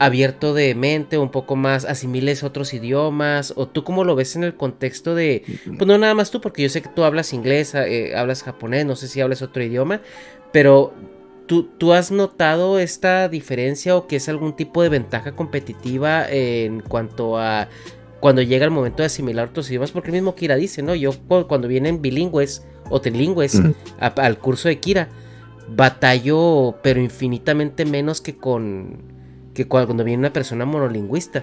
abierto 0.00 0.52
de 0.52 0.74
mente, 0.74 1.16
un 1.16 1.30
poco 1.30 1.54
más 1.54 1.84
asimiles 1.84 2.42
otros 2.42 2.74
idiomas? 2.74 3.52
¿O 3.56 3.68
tú 3.68 3.84
cómo 3.84 4.02
lo 4.02 4.16
ves 4.16 4.34
en 4.34 4.42
el 4.42 4.56
contexto 4.56 5.14
de, 5.14 5.44
pues 5.66 5.86
no 5.86 5.96
nada 5.96 6.14
más 6.14 6.32
tú, 6.32 6.40
porque 6.40 6.62
yo 6.62 6.70
sé 6.70 6.82
que 6.82 6.88
tú 6.88 7.04
hablas 7.04 7.32
inglés, 7.32 7.72
eh, 7.76 8.16
hablas 8.16 8.42
japonés, 8.42 8.84
no 8.84 8.96
sé 8.96 9.06
si 9.06 9.20
hablas 9.20 9.42
otro 9.42 9.62
idioma, 9.62 10.00
pero 10.50 10.92
¿Tú, 11.50 11.92
has 11.92 12.12
notado 12.12 12.78
esta 12.78 13.28
diferencia 13.28 13.96
o 13.96 14.06
que 14.06 14.14
es 14.14 14.28
algún 14.28 14.54
tipo 14.54 14.84
de 14.84 14.88
ventaja 14.88 15.32
competitiva 15.32 16.24
en 16.30 16.80
cuanto 16.80 17.40
a 17.40 17.66
cuando 18.20 18.40
llega 18.40 18.64
el 18.64 18.70
momento 18.70 19.02
de 19.02 19.06
asimilar 19.06 19.48
otros 19.48 19.68
idiomas? 19.68 19.90
Porque 19.90 20.10
el 20.10 20.12
mismo 20.12 20.36
Kira 20.36 20.54
dice, 20.54 20.80
¿no? 20.80 20.94
Yo 20.94 21.10
cuando 21.48 21.66
vienen 21.66 22.00
bilingües 22.00 22.64
o 22.88 23.00
trilingües 23.00 23.60
al 23.98 24.38
curso 24.38 24.68
de 24.68 24.78
Kira, 24.78 25.08
batallo 25.66 26.76
pero 26.84 27.00
infinitamente 27.00 27.84
menos 27.84 28.20
que 28.20 28.36
con 28.36 29.02
que 29.52 29.66
cuando 29.66 30.04
viene 30.04 30.20
una 30.20 30.32
persona 30.32 30.64
monolingüista. 30.64 31.42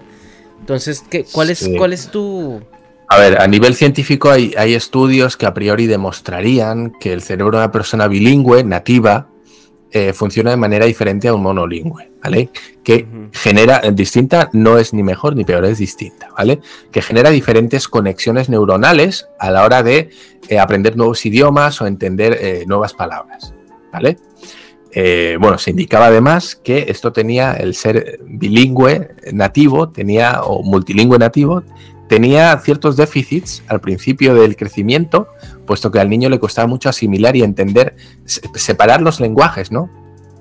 Entonces, 0.61 1.03
¿qué, 1.09 1.25
cuál, 1.29 1.49
es, 1.49 1.69
¿cuál 1.77 1.91
es 1.91 2.09
tu... 2.09 2.61
A 3.09 3.19
ver, 3.19 3.41
a 3.41 3.47
nivel 3.47 3.75
científico 3.75 4.29
hay, 4.29 4.53
hay 4.57 4.73
estudios 4.73 5.35
que 5.35 5.45
a 5.45 5.53
priori 5.53 5.85
demostrarían 5.85 6.93
que 6.97 7.11
el 7.11 7.21
cerebro 7.21 7.57
de 7.57 7.65
una 7.65 7.73
persona 7.73 8.07
bilingüe, 8.07 8.63
nativa, 8.63 9.29
eh, 9.91 10.11
funciona 10.11 10.51
de 10.51 10.57
manera 10.57 10.85
diferente 10.85 11.29
a 11.29 11.33
un 11.33 11.41
monolingüe, 11.41 12.11
¿vale? 12.21 12.49
Que 12.83 13.07
genera, 13.31 13.79
eh, 13.81 13.91
distinta 13.93 14.49
no 14.51 14.77
es 14.77 14.93
ni 14.93 15.01
mejor 15.01 15.35
ni 15.35 15.45
peor, 15.45 15.63
es 15.63 15.77
distinta, 15.77 16.29
¿vale? 16.37 16.59
Que 16.91 17.01
genera 17.01 17.29
diferentes 17.29 17.87
conexiones 17.87 18.49
neuronales 18.49 19.29
a 19.39 19.49
la 19.49 19.63
hora 19.63 19.83
de 19.83 20.09
eh, 20.49 20.59
aprender 20.59 20.97
nuevos 20.97 21.25
idiomas 21.25 21.81
o 21.81 21.87
entender 21.87 22.65
nuevas 22.67 22.93
palabras, 22.93 23.53
¿vale? 23.91 24.17
bueno, 25.39 25.59
se 25.59 25.69
indicaba 25.69 26.07
además 26.07 26.55
que 26.55 26.85
esto 26.87 27.13
tenía 27.13 27.53
el 27.53 27.75
ser 27.75 28.19
bilingüe 28.25 29.09
nativo, 29.31 29.89
tenía, 29.89 30.41
o 30.41 30.63
multilingüe 30.63 31.19
nativo, 31.19 31.61
tenía 32.07 32.57
ciertos 32.57 32.97
déficits 32.97 33.63
al 33.67 33.79
principio 33.79 34.33
del 34.33 34.55
crecimiento, 34.55 35.27
puesto 35.67 35.91
que 35.91 35.99
al 35.99 36.09
niño 36.09 36.29
le 36.29 36.39
costaba 36.39 36.67
mucho 36.67 36.89
asimilar 36.89 37.35
y 37.35 37.43
entender, 37.43 37.95
separar 38.25 39.01
los 39.01 39.19
lenguajes, 39.19 39.71
¿no? 39.71 39.91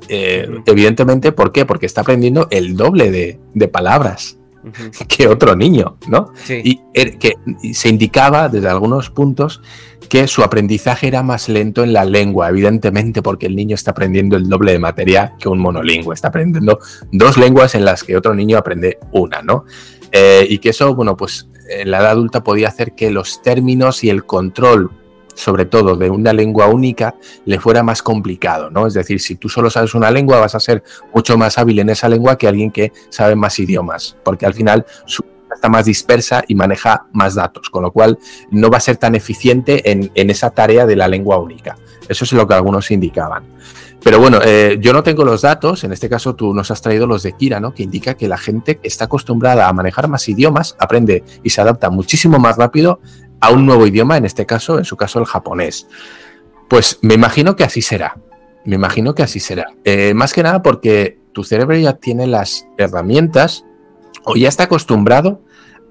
Eh, 0.09 0.49
evidentemente, 0.65 1.33
¿por 1.33 1.53
qué? 1.53 1.67
Porque 1.67 1.85
está 1.85 2.01
aprendiendo 2.01 2.49
el 2.51 2.77
doble 2.77 3.11
de, 3.11 3.69
palabras 3.69 4.39
que 5.09 5.29
otro 5.29 5.55
niño, 5.55 5.99
¿no? 6.09 6.33
Y 6.49 6.81
er, 6.95 7.19
que 7.19 7.35
se 7.75 7.89
indicaba 7.91 8.49
desde 8.49 8.69
algunos 8.69 9.11
puntos 9.11 9.61
que 10.09 10.29
su 10.29 10.43
aprendizaje 10.43 11.09
era 11.09 11.23
más 11.23 11.49
lento 11.49 11.83
en 11.83 11.93
la 11.93 12.05
lengua, 12.05 12.49
evidentemente 12.49 13.23
porque 13.23 13.47
el 13.47 13.57
niño 13.57 13.75
está 13.75 13.91
aprendiendo 13.91 14.37
el 14.37 14.49
doble 14.49 14.73
de 14.73 14.79
materia 14.79 15.35
que 15.39 15.49
un 15.49 15.59
monolingüe, 15.59 16.15
está 16.15 16.29
aprendiendo 16.29 16.79
dos 17.11 17.37
lenguas 17.37 17.75
en 17.75 17.85
las 17.85 18.05
que 18.05 18.17
otro 18.17 18.35
niño 18.35 18.57
aprende 18.57 18.99
una, 19.13 19.43
¿no? 19.43 19.65
Eh, 20.13 20.47
y 20.49 20.59
que 20.59 20.71
eso, 20.71 20.95
bueno, 20.95 21.17
pues 21.17 21.49
en 21.69 21.91
la 21.91 21.99
edad 21.99 22.13
adulta 22.13 22.45
podía 22.45 22.69
hacer 22.69 22.95
que 22.95 23.11
los 23.11 23.43
términos 23.43 24.05
y 24.05 24.11
el 24.11 24.25
control, 24.25 24.91
sobre 25.37 25.67
todo 25.67 25.97
de 25.97 26.11
una 26.11 26.33
lengua 26.33 26.67
única, 26.67 27.15
le 27.45 27.61
fuera 27.61 27.85
más 27.85 28.03
complicado, 28.03 28.71
¿no? 28.71 28.89
Es 28.89 28.95
decir, 28.95 29.21
si 29.21 29.37
tú 29.37 29.49
solo 29.49 29.71
sabes 29.71 29.95
una 29.95 30.11
lengua, 30.11 30.41
vas 30.41 30.57
a 30.57 30.61
ser 30.61 30.83
mucho 31.15 31.39
más 31.39 31.59
hábil 31.59 31.79
en 31.79 31.91
esa 31.91 32.09
lengua 32.09 32.37
que 32.37 32.49
alguien 32.49 32.73
que 32.73 32.93
sabe 33.11 33.37
más 33.37 33.59
idiomas, 33.61 34.17
porque 34.25 34.47
al 34.47 34.55
final 34.55 34.85
su 35.05 35.23
está 35.55 35.69
más 35.69 35.87
dispersa 35.87 36.45
y 36.47 36.55
maneja 36.55 37.07
más 37.13 37.35
datos, 37.35 37.71
con 37.71 37.83
lo 37.83 37.91
cual 37.91 38.19
no 38.51 38.69
va 38.69 38.79
a 38.79 38.81
ser 38.81 38.97
tan 38.97 39.15
eficiente 39.15 39.91
en, 39.91 40.11
en 40.15 40.31
esa 40.31 40.51
tarea 40.51 40.87
de 40.87 40.97
la 40.97 41.09
lengua 41.09 41.39
única. 41.39 41.77
Eso 42.09 42.25
es 42.25 42.33
lo 42.33 42.47
que 42.47 42.55
algunos 42.55 42.91
indicaban. 42.91 43.45
Pero 44.03 44.21
bueno, 44.21 44.39
eh, 44.45 44.79
yo 44.81 44.93
no 44.93 45.03
tengo 45.03 45.25
los 45.25 45.43
datos, 45.43 45.83
en 45.83 45.93
este 45.93 46.09
caso 46.09 46.37
tú 46.37 46.55
nos 46.55 46.71
has 46.71 46.81
traído 46.81 47.09
los 47.09 47.25
de 47.25 47.33
Kira, 47.33 47.59
¿no? 47.59 47.75
Que 47.75 47.83
indica 47.83 48.15
que 48.15 48.29
la 48.29 48.39
gente 48.39 48.79
está 48.85 49.07
acostumbrada 49.07 49.67
a 49.67 49.73
manejar 49.73 50.07
más 50.07 50.29
idiomas 50.29 50.77
aprende 50.79 51.25
y 51.43 51.51
se 51.51 51.61
adapta 51.61 51.91
muchísimo 51.91 52.39
más 52.39 52.57
rápido 52.57 53.01
a 53.41 53.51
un 53.51 53.67
nuevo 53.67 53.87
idioma, 53.87 54.17
en 54.17 54.25
este 54.25 54.47
caso, 54.47 54.79
en 54.79 54.85
su 54.85 54.97
caso 54.97 55.19
el 55.19 55.27
japonés. 55.27 55.89
Pues 56.69 56.99
me 57.03 57.15
imagino 57.15 57.57
que 57.57 57.65
así 57.65 57.83
será. 57.83 58.17
Me 58.65 58.75
imagino 58.75 59.15
que 59.15 59.23
así 59.23 59.41
será. 59.41 59.67
Eh, 59.85 60.15
más 60.15 60.33
que 60.33 60.43
nada 60.43 60.63
porque 60.63 61.19
tu 61.33 61.45
cerebro 61.45 61.77
ya 61.77 61.95
tiene 61.95 62.27
las 62.27 62.67
herramientas 62.79 63.65
o 64.25 64.35
ya 64.35 64.49
está 64.49 64.65
acostumbrado 64.65 65.43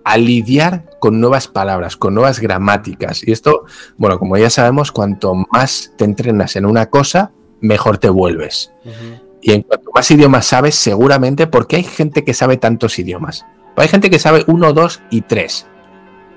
a 0.03 0.17
lidiar 0.17 0.85
con 0.99 1.19
nuevas 1.19 1.47
palabras, 1.47 1.95
con 1.95 2.13
nuevas 2.13 2.39
gramáticas. 2.39 3.27
Y 3.27 3.31
esto, 3.31 3.65
bueno, 3.97 4.19
como 4.19 4.37
ya 4.37 4.49
sabemos, 4.49 4.91
cuanto 4.91 5.33
más 5.51 5.93
te 5.97 6.05
entrenas 6.05 6.55
en 6.55 6.65
una 6.65 6.89
cosa, 6.89 7.31
mejor 7.61 7.97
te 7.97 8.09
vuelves. 8.09 8.71
Y 9.41 9.53
en 9.53 9.63
cuanto 9.63 9.91
más 9.93 10.09
idiomas 10.11 10.45
sabes, 10.45 10.75
seguramente, 10.75 11.47
porque 11.47 11.77
hay 11.77 11.83
gente 11.83 12.23
que 12.23 12.33
sabe 12.33 12.57
tantos 12.57 12.99
idiomas. 12.99 13.45
Hay 13.77 13.87
gente 13.87 14.09
que 14.09 14.19
sabe 14.19 14.43
uno, 14.47 14.73
dos 14.73 15.01
y 15.09 15.21
tres. 15.21 15.67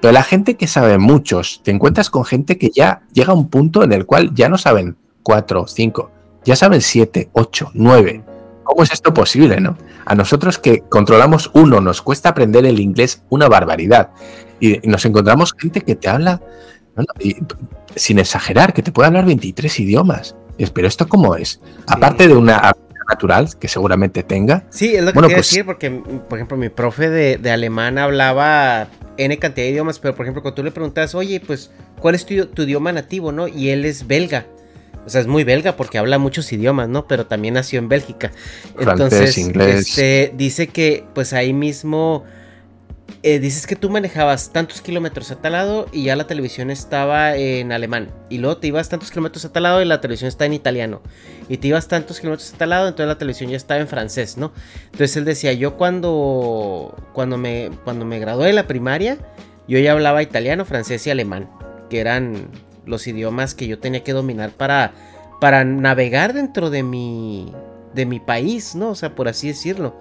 Pero 0.00 0.12
la 0.12 0.22
gente 0.22 0.56
que 0.56 0.66
sabe 0.66 0.98
muchos, 0.98 1.60
te 1.62 1.70
encuentras 1.70 2.10
con 2.10 2.24
gente 2.24 2.58
que 2.58 2.70
ya 2.70 3.02
llega 3.12 3.32
a 3.32 3.36
un 3.36 3.48
punto 3.48 3.82
en 3.82 3.92
el 3.92 4.06
cual 4.06 4.34
ya 4.34 4.48
no 4.48 4.58
saben 4.58 4.96
cuatro, 5.22 5.66
cinco, 5.66 6.10
ya 6.44 6.56
saben 6.56 6.80
siete, 6.80 7.30
ocho, 7.32 7.70
nueve. 7.74 8.22
¿Cómo 8.64 8.82
es 8.82 8.92
esto 8.92 9.12
posible, 9.14 9.60
no? 9.60 9.76
A 10.04 10.14
nosotros 10.14 10.58
que 10.58 10.80
controlamos 10.80 11.50
uno, 11.54 11.80
nos 11.80 12.02
cuesta 12.02 12.28
aprender 12.28 12.66
el 12.66 12.80
inglés 12.80 13.22
una 13.28 13.48
barbaridad. 13.48 14.10
Y 14.60 14.78
nos 14.88 15.04
encontramos 15.04 15.54
gente 15.58 15.80
que 15.80 15.94
te 15.94 16.08
habla, 16.08 16.42
sin 17.94 18.18
exagerar, 18.18 18.72
que 18.72 18.82
te 18.82 18.92
puede 18.92 19.06
hablar 19.06 19.24
23 19.24 19.80
idiomas 19.80 20.34
pero 20.66 20.88
esto 20.88 21.08
cómo 21.08 21.36
es? 21.36 21.60
Aparte 21.86 22.26
de 22.26 22.34
una 22.34 22.72
natural 23.08 23.48
que 23.58 23.68
seguramente 23.68 24.22
tenga. 24.22 24.64
Sí, 24.70 24.94
es 24.94 25.02
lo 25.02 25.12
que 25.12 25.20
bueno, 25.20 25.28
pues, 25.28 25.48
decir, 25.48 25.64
porque, 25.64 25.90
por 25.90 26.38
ejemplo, 26.38 26.56
mi 26.56 26.68
profe 26.68 27.08
de, 27.08 27.50
alemán 27.50 27.98
hablaba 27.98 28.88
N 29.16 29.38
cantidad 29.38 29.66
de 29.66 29.72
idiomas, 29.72 29.98
pero 29.98 30.14
por 30.14 30.26
ejemplo, 30.26 30.42
cuando 30.42 30.56
tú 30.56 30.62
le 30.62 30.70
preguntas, 30.70 31.14
oye, 31.14 31.40
pues, 31.40 31.70
¿cuál 31.98 32.14
es 32.14 32.26
tu, 32.26 32.34
idioma 32.34 32.92
nativo, 32.92 33.32
no? 33.32 33.48
Y 33.48 33.70
él 33.70 33.84
es 33.84 34.06
belga. 34.06 34.46
O 35.06 35.10
sea, 35.10 35.22
es 35.22 35.26
muy 35.26 35.42
belga 35.42 35.74
porque 35.74 35.96
habla 35.96 36.18
muchos 36.18 36.52
idiomas, 36.52 36.88
¿no? 36.88 37.06
Pero 37.06 37.26
también 37.26 37.54
nació 37.54 37.78
en 37.78 37.88
Bélgica. 37.88 38.30
Entonces, 38.78 39.38
inglés. 39.38 39.88
Este, 39.88 40.34
dice 40.36 40.66
que, 40.66 41.04
pues 41.14 41.32
ahí 41.32 41.54
mismo 41.54 42.24
eh, 43.22 43.40
dices 43.40 43.66
que 43.66 43.74
tú 43.74 43.90
manejabas 43.90 44.52
tantos 44.52 44.80
kilómetros 44.80 45.30
a 45.32 45.36
tal 45.36 45.52
lado 45.52 45.86
y 45.92 46.04
ya 46.04 46.14
la 46.14 46.26
televisión 46.26 46.70
estaba 46.70 47.34
en 47.36 47.72
alemán. 47.72 48.10
Y 48.28 48.38
luego 48.38 48.58
te 48.58 48.68
ibas 48.68 48.88
tantos 48.88 49.10
kilómetros 49.10 49.44
a 49.44 49.52
tal 49.52 49.64
lado 49.64 49.82
y 49.82 49.84
la 49.84 50.00
televisión 50.00 50.28
está 50.28 50.46
en 50.46 50.52
italiano. 50.52 51.02
Y 51.48 51.56
te 51.56 51.68
ibas 51.68 51.88
tantos 51.88 52.20
kilómetros 52.20 52.54
a 52.54 52.58
tal 52.58 52.70
lado, 52.70 52.86
entonces 52.86 53.08
la 53.08 53.18
televisión 53.18 53.50
ya 53.50 53.56
estaba 53.56 53.80
en 53.80 53.88
francés, 53.88 54.36
¿no? 54.36 54.52
Entonces 54.86 55.16
él 55.16 55.24
decía, 55.24 55.52
yo 55.52 55.76
cuando, 55.76 56.94
cuando, 57.12 57.38
me, 57.38 57.70
cuando 57.84 58.04
me 58.04 58.20
gradué 58.20 58.48
de 58.48 58.52
la 58.52 58.68
primaria, 58.68 59.18
yo 59.66 59.78
ya 59.78 59.92
hablaba 59.92 60.22
italiano, 60.22 60.64
francés 60.64 61.06
y 61.06 61.10
alemán, 61.10 61.50
que 61.90 61.98
eran 61.98 62.48
los 62.86 63.06
idiomas 63.06 63.54
que 63.54 63.66
yo 63.66 63.80
tenía 63.80 64.04
que 64.04 64.12
dominar 64.12 64.50
para, 64.52 64.92
para 65.40 65.64
navegar 65.64 66.34
dentro 66.34 66.70
de 66.70 66.84
mi, 66.84 67.52
de 67.94 68.06
mi 68.06 68.20
país, 68.20 68.76
¿no? 68.76 68.90
O 68.90 68.94
sea, 68.94 69.14
por 69.16 69.26
así 69.26 69.48
decirlo. 69.48 69.96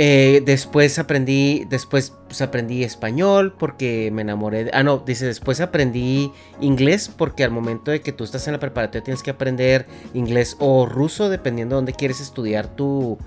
Eh, 0.00 0.42
después 0.46 0.96
aprendí, 1.00 1.66
después 1.68 2.12
pues, 2.28 2.40
aprendí 2.40 2.84
español 2.84 3.52
porque 3.58 4.10
me 4.12 4.22
enamoré. 4.22 4.64
De, 4.64 4.70
ah, 4.72 4.84
no, 4.84 4.98
dice 4.98 5.26
después 5.26 5.60
aprendí 5.60 6.30
inglés 6.60 7.10
porque 7.14 7.42
al 7.42 7.50
momento 7.50 7.90
de 7.90 8.00
que 8.00 8.12
tú 8.12 8.22
estás 8.22 8.46
en 8.46 8.52
la 8.52 8.60
preparatoria 8.60 9.02
tienes 9.02 9.24
que 9.24 9.30
aprender 9.30 9.86
inglés 10.14 10.56
o 10.60 10.86
ruso 10.86 11.28
dependiendo 11.28 11.74
de 11.74 11.78
dónde 11.78 11.92
quieres 11.94 12.20
estudiar 12.20 12.68
tu, 12.68 13.18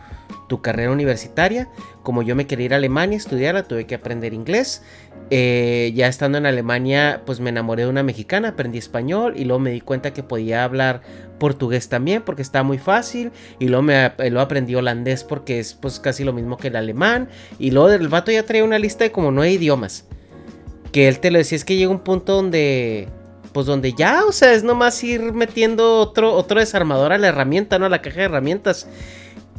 tu 0.48 0.62
carrera 0.62 0.92
universitaria. 0.92 1.70
Como 2.04 2.24
yo 2.24 2.36
me 2.36 2.48
quería 2.48 2.66
ir 2.68 2.74
a 2.74 2.78
Alemania 2.78 3.16
a 3.16 3.20
estudiarla, 3.20 3.64
tuve 3.64 3.86
que 3.86 3.96
aprender 3.96 4.34
inglés. 4.34 4.84
Eh, 5.30 5.94
ya 5.96 6.08
estando 6.08 6.38
en 6.38 6.46
Alemania, 6.46 7.22
pues 7.26 7.40
me 7.40 7.50
enamoré 7.50 7.84
de 7.84 7.90
una 7.90 8.04
mexicana, 8.04 8.50
aprendí 8.50 8.78
español 8.78 9.34
y 9.38 9.46
luego 9.46 9.60
me 9.60 9.72
di 9.72 9.80
cuenta 9.80 10.12
que 10.12 10.24
podía 10.24 10.64
hablar 10.64 11.02
portugués 11.40 11.90
también 11.90 12.22
porque 12.22 12.42
está 12.42 12.64
muy 12.64 12.78
fácil. 12.78 13.32
Y 13.60 13.68
luego, 13.68 13.84
me, 13.84 14.12
lo 14.30 14.42
aprendí 14.42 14.76
holandés 14.76 15.24
porque 15.24 15.60
es 15.60 15.74
pues 15.74 16.00
casi 16.00 16.24
lo 16.24 16.34
mismo 16.34 16.58
que 16.58 16.68
el 16.68 16.76
alemán. 16.76 17.30
Y 17.60 17.72
luego 17.72 17.90
el 17.90 18.08
vato 18.08 18.32
ya 18.32 18.44
traía 18.44 18.64
una 18.64 18.80
lista 18.80 19.04
de 19.04 19.12
como 19.12 19.32
nueve 19.32 19.54
idiomas. 19.54 20.06
Que 20.92 21.08
él 21.08 21.20
te 21.20 21.32
lo 21.32 21.38
decía, 21.38 21.56
es 21.56 21.66
que 21.66 21.78
llega 21.78 21.90
un 21.92 22.00
punto 22.02 22.36
donde 22.36 23.08
pues 23.54 23.66
donde 23.66 23.94
ya, 23.94 24.24
o 24.26 24.32
sea, 24.32 24.54
es 24.54 24.64
nomás 24.64 25.04
ir 25.04 25.34
metiendo 25.34 26.00
otro, 26.00 26.34
otro 26.34 26.60
desarmador 26.60 27.12
a 27.12 27.18
la 27.18 27.28
herramienta, 27.28 27.80
¿no? 27.80 27.86
A 27.86 27.90
la 27.90 28.02
caja 28.02 28.20
de 28.20 28.26
herramientas. 28.26 28.88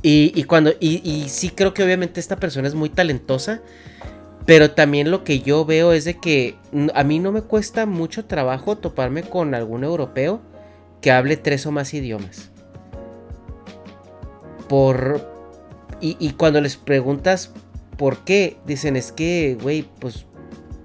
Y, 0.04 0.42
cuando, 0.44 0.72
y, 0.80 1.26
sí 1.28 1.50
creo 1.50 1.74
que 1.74 1.84
obviamente 1.84 2.18
esta 2.18 2.36
persona 2.36 2.66
es 2.66 2.74
muy 2.74 2.90
talentosa, 2.90 3.62
pero 4.46 4.72
también 4.72 5.12
lo 5.12 5.22
que 5.22 5.40
yo 5.40 5.64
veo 5.64 5.92
es 5.92 6.04
de 6.04 6.18
que 6.18 6.56
a 6.94 7.04
mí 7.04 7.20
no 7.20 7.30
me 7.30 7.42
cuesta 7.42 7.86
mucho 7.86 8.24
trabajo 8.24 8.76
toparme 8.76 9.22
con 9.22 9.54
algún 9.54 9.84
europeo 9.84 10.40
que 11.00 11.12
hable 11.12 11.36
tres 11.36 11.66
o 11.66 11.72
más 11.72 11.94
idiomas. 11.94 12.50
Por... 14.68 15.30
Y, 16.00 16.16
y 16.18 16.32
cuando 16.32 16.60
les 16.60 16.76
preguntas 16.76 17.52
por 17.96 18.24
qué, 18.24 18.56
dicen 18.66 18.96
es 18.96 19.12
que, 19.12 19.56
güey, 19.62 19.88
pues 20.00 20.26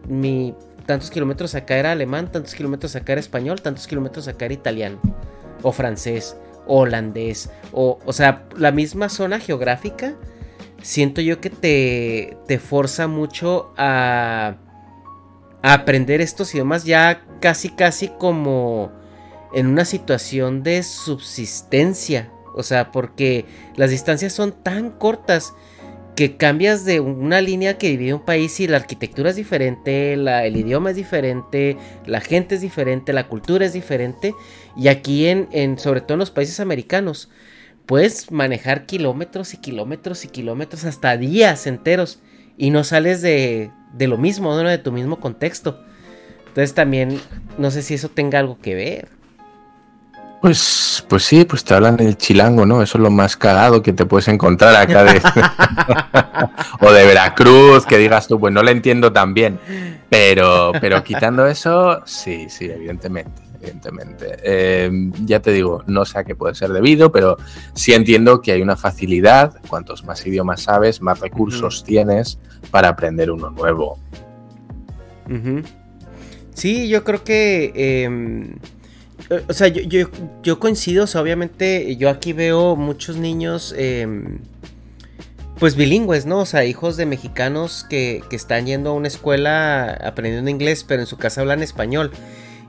mi 0.08 0.54
tantos 0.88 1.12
kilómetros 1.12 1.54
acá 1.54 1.78
era 1.78 1.92
alemán, 1.92 2.32
tantos 2.32 2.56
kilómetros 2.56 2.96
acá 2.96 3.12
era 3.12 3.20
español, 3.20 3.62
tantos 3.62 3.86
kilómetros 3.86 4.28
acá 4.28 4.46
era 4.46 4.54
italiano, 4.56 5.00
o 5.62 5.72
francés, 5.72 6.38
holandés, 6.68 7.50
o, 7.72 8.00
o 8.06 8.14
sea, 8.14 8.48
la 8.56 8.72
misma 8.72 9.10
zona 9.10 9.40
geográfica, 9.40 10.16
siento 10.82 11.22
yo 11.22 11.42
que 11.42 11.50
te, 11.50 12.38
te 12.48 12.60
forza 12.60 13.08
mucho 13.08 13.74
a, 13.78 14.58
a 15.62 15.74
aprender 15.74 16.22
estos 16.22 16.54
idiomas 16.54 16.86
ya 16.86 17.26
casi, 17.40 17.70
casi 17.70 18.10
como 18.10 18.92
en 19.54 19.68
una 19.68 19.86
situación 19.86 20.64
de 20.64 20.84
subsistencia, 20.84 22.32
o 22.56 22.64
sea, 22.64 22.92
porque 22.92 23.46
las 23.76 23.90
distancias 23.90 24.34
son 24.34 24.52
tan 24.52 24.92
cortas 24.92 25.54
que 26.18 26.36
cambias 26.36 26.84
de 26.84 27.00
una 27.00 27.42
línea 27.42 27.78
que 27.78 27.90
divide 27.90 28.16
un 28.16 28.26
país 28.26 28.60
y 28.60 28.68
la 28.68 28.78
arquitectura 28.78 29.30
es 29.30 29.36
diferente, 29.36 30.14
el 30.14 30.58
idioma 30.58 30.90
es 30.90 30.96
diferente, 30.96 31.78
la 32.08 32.22
gente 32.22 32.56
es 32.56 32.62
diferente, 32.62 33.14
la 33.14 33.28
cultura 33.28 33.68
es 33.68 33.74
diferente. 33.74 34.34
Y 34.78 34.90
aquí 34.90 35.28
en, 35.28 35.50
en, 35.52 35.80
sobre 35.80 36.02
todo 36.02 36.14
en 36.14 36.20
los 36.20 36.32
países 36.32 36.60
americanos, 36.60 37.30
puedes 37.86 38.32
manejar 38.32 38.86
kilómetros 38.86 39.54
y 39.54 39.58
kilómetros 39.58 40.24
y 40.26 40.28
kilómetros 40.28 40.86
hasta 40.86 41.18
días 41.18 41.66
enteros 41.66 42.20
y 42.58 42.70
no 42.70 42.84
sales 42.84 43.22
de, 43.22 43.72
de 43.94 44.08
lo 44.08 44.18
mismo, 44.18 44.56
de 44.56 44.78
tu 44.78 44.92
mismo 44.92 45.20
contexto. 45.20 45.84
Entonces 46.48 46.74
también 46.74 47.20
no 47.58 47.72
sé 47.72 47.82
si 47.82 47.96
eso 47.96 48.10
tenga 48.10 48.40
algo 48.40 48.60
que 48.60 48.76
ver. 48.76 49.10
Pues, 50.42 51.04
pues 51.08 51.24
sí, 51.24 51.46
pues 51.46 51.64
te 51.64 51.74
hablan 51.74 52.00
el 52.00 52.16
chilango, 52.18 52.66
¿no? 52.66 52.84
Eso 52.84 52.98
es 52.98 53.02
lo 53.02 53.10
más 53.10 53.36
cagado 53.36 53.82
que 53.82 53.94
te 53.94 54.06
puedes 54.06 54.28
encontrar 54.28 54.76
acá 54.76 55.04
de... 55.04 55.20
o 56.80 56.92
de 56.92 57.06
Veracruz, 57.06 57.86
que 57.86 57.98
digas 57.98 58.28
tú, 58.28 58.40
pues 58.40 58.54
no 58.54 58.62
le 58.62 58.72
entiendo 58.72 59.12
tan 59.12 59.34
bien. 59.34 59.60
Pero, 60.10 60.72
pero 60.80 61.04
quitando 61.04 61.48
eso, 61.48 62.02
sí, 62.06 62.48
sí, 62.50 62.66
evidentemente, 62.66 63.42
evidentemente. 63.62 64.38
Eh, 64.44 64.90
ya 65.26 65.42
te 65.42 65.52
digo, 65.52 65.84
no 65.88 66.06
sé 66.06 66.20
a 66.20 66.24
qué 66.24 66.36
puede 66.36 66.56
ser 66.56 66.72
debido, 66.72 67.12
pero 67.12 67.38
sí 67.74 67.94
entiendo 67.94 68.42
que 68.42 68.52
hay 68.52 68.62
una 68.62 68.76
facilidad. 68.76 69.56
Cuantos 69.68 70.04
más 70.04 70.26
idiomas 70.26 70.62
sabes, 70.62 71.02
más 71.02 71.20
recursos 71.20 71.84
tienes 71.84 72.40
para 72.72 72.90
aprender 72.90 73.32
uno 73.32 73.50
nuevo. 73.50 74.00
Sí, 76.54 76.90
yo 76.90 77.04
creo 77.04 77.24
que... 77.24 77.72
Em, 77.76 78.56
o 79.50 79.54
sea, 79.54 79.68
yo, 79.68 80.10
yo, 80.42 80.60
coincido, 80.60 81.04
o 81.04 81.08
sea, 81.08 81.22
obviamente 81.22 81.98
yo 81.98 82.10
aquí 82.10 82.32
veo 82.32 82.78
muchos 82.78 83.18
niños, 83.18 83.76
em, 83.78 84.40
pues 85.60 85.76
bilingües, 85.76 86.26
¿no? 86.26 86.40
O 86.40 86.46
sea, 86.46 86.64
hijos 86.64 86.96
de 86.96 87.06
mexicanos 87.06 87.86
que, 87.90 88.24
que, 88.30 88.38
están 88.38 88.68
yendo 88.68 88.92
a 88.92 88.94
una 88.94 89.10
escuela 89.10 89.92
aprendiendo 90.04 90.50
inglés, 90.50 90.86
pero 90.88 91.02
en 91.02 91.08
su 91.08 91.18
casa 91.18 91.42
hablan 91.42 91.62
español. 91.62 92.12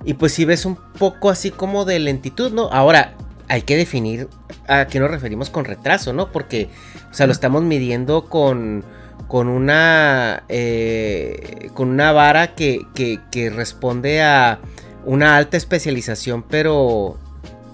Y 0.05 0.15
pues 0.15 0.33
si 0.33 0.45
ves 0.45 0.65
un 0.65 0.77
poco 0.77 1.31
así 1.31 1.51
como 1.51 1.85
de 1.85 1.99
lentitud, 1.99 2.53
¿no? 2.53 2.71
Ahora, 2.73 3.15
hay 3.49 3.63
que 3.63 3.77
definir 3.77 4.29
a 4.69 4.87
qué 4.87 5.01
nos 5.01 5.11
referimos 5.11 5.51
con 5.51 5.65
retraso, 5.65 6.13
¿no? 6.13 6.31
Porque, 6.31 6.69
o 7.11 7.15
sea, 7.15 7.27
lo 7.27 7.33
estamos 7.33 7.63
midiendo 7.63 8.27
con, 8.27 8.85
con 9.27 9.49
una, 9.49 10.45
eh, 10.49 11.71
con 11.75 11.89
una 11.89 12.13
vara 12.13 12.55
que, 12.55 12.87
que, 12.95 13.21
que 13.31 13.51
responde 13.51 14.23
a 14.23 14.61
una 15.05 15.37
alta 15.37 15.57
especialización, 15.57 16.43
pero, 16.43 17.19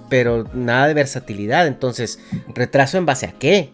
pero 0.09 0.45
nada 0.55 0.89
de 0.89 0.95
versatilidad. 0.95 1.67
Entonces, 1.67 2.21
¿retraso 2.55 2.97
en 2.97 3.07
base 3.07 3.27
a 3.27 3.33
qué? 3.33 3.73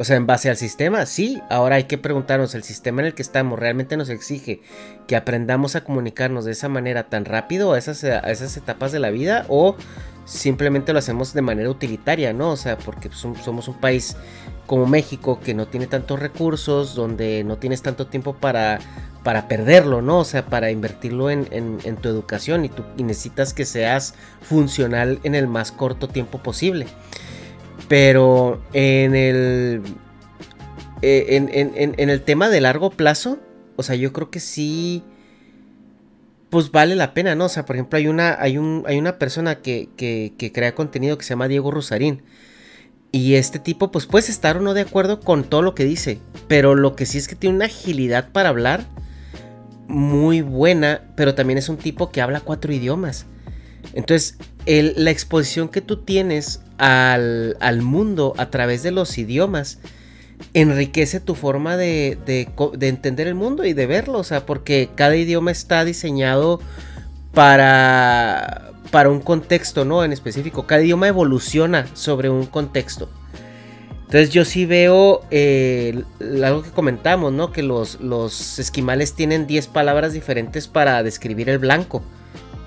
O 0.00 0.04
sea, 0.04 0.14
en 0.14 0.26
base 0.26 0.48
al 0.48 0.56
sistema, 0.56 1.06
sí. 1.06 1.42
Ahora 1.50 1.74
hay 1.74 1.84
que 1.84 1.98
preguntarnos, 1.98 2.54
¿el 2.54 2.62
sistema 2.62 3.02
en 3.02 3.06
el 3.06 3.14
que 3.14 3.22
estamos 3.22 3.58
realmente 3.58 3.96
nos 3.96 4.10
exige 4.10 4.60
que 5.08 5.16
aprendamos 5.16 5.74
a 5.74 5.82
comunicarnos 5.82 6.44
de 6.44 6.52
esa 6.52 6.68
manera 6.68 7.08
tan 7.08 7.24
rápido 7.24 7.72
a 7.72 7.78
esas, 7.78 8.04
etapas 8.56 8.92
de 8.92 9.00
la 9.00 9.10
vida? 9.10 9.44
¿O 9.48 9.74
simplemente 10.24 10.92
lo 10.92 11.00
hacemos 11.00 11.34
de 11.34 11.42
manera 11.42 11.68
utilitaria, 11.68 12.32
¿no? 12.32 12.50
O 12.50 12.56
sea, 12.56 12.78
porque 12.78 13.10
somos 13.12 13.66
un 13.66 13.80
país 13.80 14.16
como 14.68 14.86
México 14.86 15.40
que 15.40 15.52
no 15.52 15.66
tiene 15.66 15.88
tantos 15.88 16.20
recursos, 16.20 16.94
donde 16.94 17.42
no 17.42 17.56
tienes 17.56 17.82
tanto 17.82 18.06
tiempo 18.06 18.34
para 18.34 18.78
perderlo, 19.48 20.00
¿no? 20.00 20.20
O 20.20 20.24
sea, 20.24 20.46
para 20.46 20.70
invertirlo 20.70 21.28
en, 21.28 21.96
tu 22.00 22.08
educación 22.08 22.64
y, 22.64 22.68
tú, 22.68 22.84
necesitas 22.98 23.52
que 23.52 23.64
seas 23.64 24.14
funcional 24.42 25.18
en 25.24 25.34
el 25.34 25.48
más 25.48 25.72
corto 25.72 26.06
tiempo 26.06 26.38
posible. 26.38 26.86
Pero 27.88 28.62
en 28.72 29.14
el, 29.14 29.82
eh, 31.02 31.26
en, 31.96 32.10
el 32.10 32.22
tema 32.22 32.48
de 32.48 32.60
largo 32.60 32.90
plazo, 32.90 33.38
o 33.76 33.82
sea, 33.82 33.96
yo 33.96 34.12
creo 34.12 34.30
que 34.30 34.40
sí, 34.40 35.02
pues 36.50 36.70
vale 36.70 36.96
la 36.96 37.14
pena, 37.14 37.34
¿no? 37.34 37.46
O 37.46 37.48
sea, 37.48 37.64
por 37.64 37.76
ejemplo, 37.76 37.96
hay 37.96 38.08
una, 38.08 38.36
hay 38.40 38.58
un, 38.58 38.84
hay 38.86 38.98
una 38.98 39.18
persona 39.18 39.60
que, 39.60 39.88
que, 39.96 40.34
que 40.36 40.52
crea 40.52 40.74
contenido 40.74 41.16
que 41.16 41.24
se 41.24 41.30
llama 41.30 41.48
Diego 41.48 41.70
Rusarín. 41.70 42.22
Y 43.10 43.34
este 43.34 43.58
tipo, 43.58 43.90
pues 43.90 44.04
puedes 44.06 44.28
estar 44.28 44.58
o 44.58 44.60
no 44.60 44.74
de 44.74 44.82
acuerdo 44.82 45.20
con 45.20 45.44
todo 45.44 45.62
lo 45.62 45.74
que 45.74 45.84
dice. 45.84 46.20
Pero 46.46 46.74
lo 46.74 46.94
que 46.94 47.06
sí 47.06 47.16
es 47.16 47.26
que 47.26 47.36
tiene 47.36 47.56
una 47.56 47.64
agilidad 47.66 48.32
para 48.32 48.50
hablar 48.50 48.84
muy 49.88 50.42
buena, 50.42 51.00
pero 51.16 51.34
también 51.34 51.58
es 51.58 51.70
un 51.70 51.78
tipo 51.78 52.10
que 52.10 52.20
habla 52.20 52.40
cuatro 52.40 52.72
idiomas. 52.72 53.26
Entonces, 53.94 54.36
la 54.66 55.10
exposición 55.10 55.68
que 55.68 55.80
tú 55.80 55.98
tienes 55.98 56.60
al, 56.78 57.56
mundo 57.82 58.34
a 58.36 58.50
través 58.50 58.82
de 58.82 58.90
los 58.90 59.16
idiomas 59.18 59.78
enriquece 60.54 61.20
tu 61.20 61.34
forma 61.34 61.76
de, 61.76 62.18
entender 62.80 63.26
el 63.26 63.34
mundo 63.34 63.64
y 63.64 63.72
de 63.72 63.86
verlo. 63.86 64.18
O 64.18 64.24
sea, 64.24 64.46
porque 64.46 64.90
cada 64.94 65.16
idioma 65.16 65.50
está 65.50 65.84
diseñado 65.84 66.60
para, 67.32 68.72
para 68.90 69.10
un 69.10 69.20
contexto, 69.20 69.84
¿no? 69.84 70.04
En 70.04 70.12
específico. 70.12 70.66
Cada 70.66 70.82
idioma 70.82 71.08
evoluciona 71.08 71.86
sobre 71.94 72.30
un 72.30 72.46
contexto. 72.46 73.08
Entonces 74.08 74.30
yo 74.30 74.46
sí 74.46 74.64
veo 74.64 75.20
eh, 75.30 76.02
algo 76.42 76.62
que 76.62 76.70
comentamos, 76.70 77.30
¿no? 77.30 77.52
Que 77.52 77.62
los, 77.62 78.00
los 78.00 78.58
esquimales 78.58 79.12
tienen 79.12 79.46
10 79.46 79.66
palabras 79.66 80.14
diferentes 80.14 80.66
para 80.66 81.02
describir 81.02 81.50
el 81.50 81.58
blanco. 81.58 82.02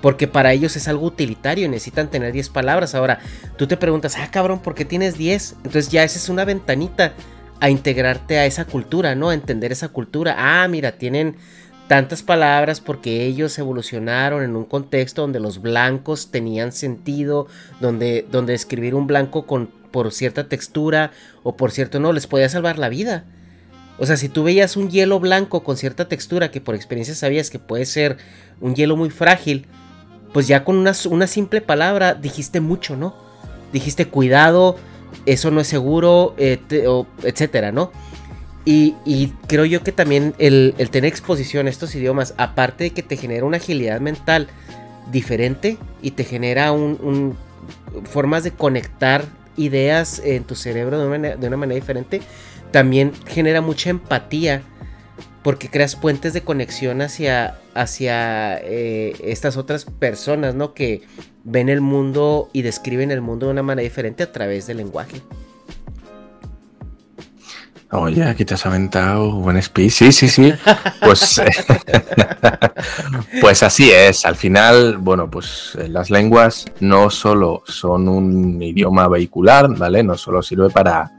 Porque 0.02 0.26
para 0.26 0.52
ellos 0.52 0.76
es 0.76 0.88
algo 0.88 1.06
utilitario, 1.06 1.68
necesitan 1.68 2.10
tener 2.10 2.32
10 2.32 2.50
palabras. 2.50 2.94
Ahora, 2.94 3.20
tú 3.56 3.66
te 3.66 3.78
preguntas, 3.78 4.16
ah, 4.18 4.30
cabrón, 4.30 4.60
¿por 4.60 4.74
qué 4.74 4.84
tienes 4.84 5.16
10? 5.16 5.56
Entonces 5.64 5.88
ya 5.88 6.04
esa 6.04 6.18
es 6.18 6.28
una 6.28 6.44
ventanita 6.44 7.14
a 7.60 7.70
integrarte 7.70 8.38
a 8.38 8.44
esa 8.44 8.64
cultura, 8.64 9.14
¿no? 9.14 9.30
A 9.30 9.34
entender 9.34 9.72
esa 9.72 9.88
cultura. 9.88 10.34
Ah, 10.36 10.66
mira, 10.68 10.92
tienen 10.92 11.36
tantas 11.86 12.22
palabras 12.22 12.80
porque 12.80 13.24
ellos 13.24 13.58
evolucionaron 13.58 14.42
en 14.42 14.56
un 14.56 14.64
contexto 14.64 15.22
donde 15.22 15.40
los 15.40 15.62
blancos 15.62 16.30
tenían 16.30 16.72
sentido, 16.72 17.46
donde, 17.80 18.26
donde 18.30 18.54
escribir 18.54 18.94
un 18.94 19.06
blanco 19.06 19.46
con 19.46 19.68
por 19.92 20.10
cierta 20.10 20.48
textura 20.48 21.12
o 21.42 21.56
por 21.56 21.70
cierto 21.70 22.00
no, 22.00 22.12
les 22.12 22.26
podía 22.26 22.48
salvar 22.48 22.78
la 22.78 22.88
vida. 22.88 23.24
O 23.98 24.06
sea, 24.06 24.16
si 24.16 24.28
tú 24.28 24.42
veías 24.42 24.76
un 24.76 24.90
hielo 24.90 25.20
blanco 25.20 25.62
con 25.62 25.76
cierta 25.76 26.08
textura 26.08 26.50
que 26.50 26.60
por 26.60 26.74
experiencia 26.74 27.14
sabías 27.14 27.50
que 27.50 27.58
puede 27.58 27.84
ser 27.84 28.16
un 28.60 28.74
hielo 28.74 28.96
muy 28.96 29.10
frágil, 29.10 29.66
pues 30.32 30.46
ya 30.46 30.64
con 30.64 30.76
una, 30.76 30.92
una 31.08 31.26
simple 31.26 31.60
palabra 31.60 32.14
dijiste 32.14 32.60
mucho, 32.60 32.96
¿no? 32.96 33.14
Dijiste 33.72 34.06
cuidado, 34.06 34.76
eso 35.26 35.50
no 35.50 35.60
es 35.60 35.66
seguro, 35.66 36.34
etcétera, 36.38 37.72
¿no? 37.72 37.92
Y, 38.64 39.32
creo 39.48 39.64
yo 39.64 39.82
que 39.82 39.92
también 39.92 40.34
el, 40.38 40.74
tener 40.90 41.08
exposición 41.08 41.66
a 41.66 41.70
estos 41.70 41.94
idiomas, 41.94 42.34
aparte 42.36 42.84
de 42.84 42.90
que 42.90 43.02
te 43.02 43.16
genera 43.16 43.44
una 43.44 43.56
agilidad 43.56 44.00
mental 44.00 44.48
diferente 45.10 45.78
y 46.00 46.12
te 46.12 46.24
genera 46.24 46.72
formas 48.04 48.44
de 48.44 48.52
conectar 48.52 49.24
ideas 49.56 50.22
en 50.24 50.44
tu 50.44 50.54
cerebro 50.54 50.98
de 50.98 51.06
una, 51.46 51.56
manera, 51.56 51.74
diferente, 51.74 52.22
también 52.70 53.12
genera 53.26 53.60
mucha 53.60 53.90
empatía 53.90 54.62
porque 55.42 55.68
creas 55.68 55.96
puentes 55.96 56.32
de 56.32 56.42
conexión 56.42 57.02
hacia, 57.02 57.58
hacia 57.74 58.58
eh, 58.58 59.14
estas 59.24 59.56
otras 59.56 59.84
personas, 59.84 60.54
¿no? 60.54 60.72
Que 60.74 61.02
ven 61.44 61.68
el 61.68 61.80
mundo 61.80 62.48
y 62.52 62.62
describen 62.62 63.10
el 63.10 63.20
mundo 63.20 63.46
de 63.46 63.52
una 63.52 63.62
manera 63.62 63.82
diferente 63.82 64.22
a 64.22 64.32
través 64.32 64.66
del 64.66 64.76
lenguaje. 64.78 65.20
Oye, 67.94 68.24
aquí 68.24 68.46
te 68.46 68.54
has 68.54 68.64
aventado 68.64 69.32
buen 69.32 69.60
speech. 69.60 69.92
Sí, 69.92 70.12
sí, 70.12 70.26
sí. 70.26 70.54
Pues, 71.02 71.42
pues 73.42 73.62
así 73.62 73.90
es. 73.90 74.24
Al 74.24 74.34
final, 74.34 74.96
bueno, 74.96 75.30
pues 75.30 75.76
eh, 75.78 75.88
las 75.88 76.08
lenguas 76.08 76.64
no 76.80 77.10
solo 77.10 77.62
son 77.66 78.08
un 78.08 78.62
idioma 78.62 79.08
vehicular, 79.08 79.68
¿vale? 79.76 80.02
No 80.02 80.16
solo 80.16 80.42
sirve 80.42 80.70
para, 80.70 81.10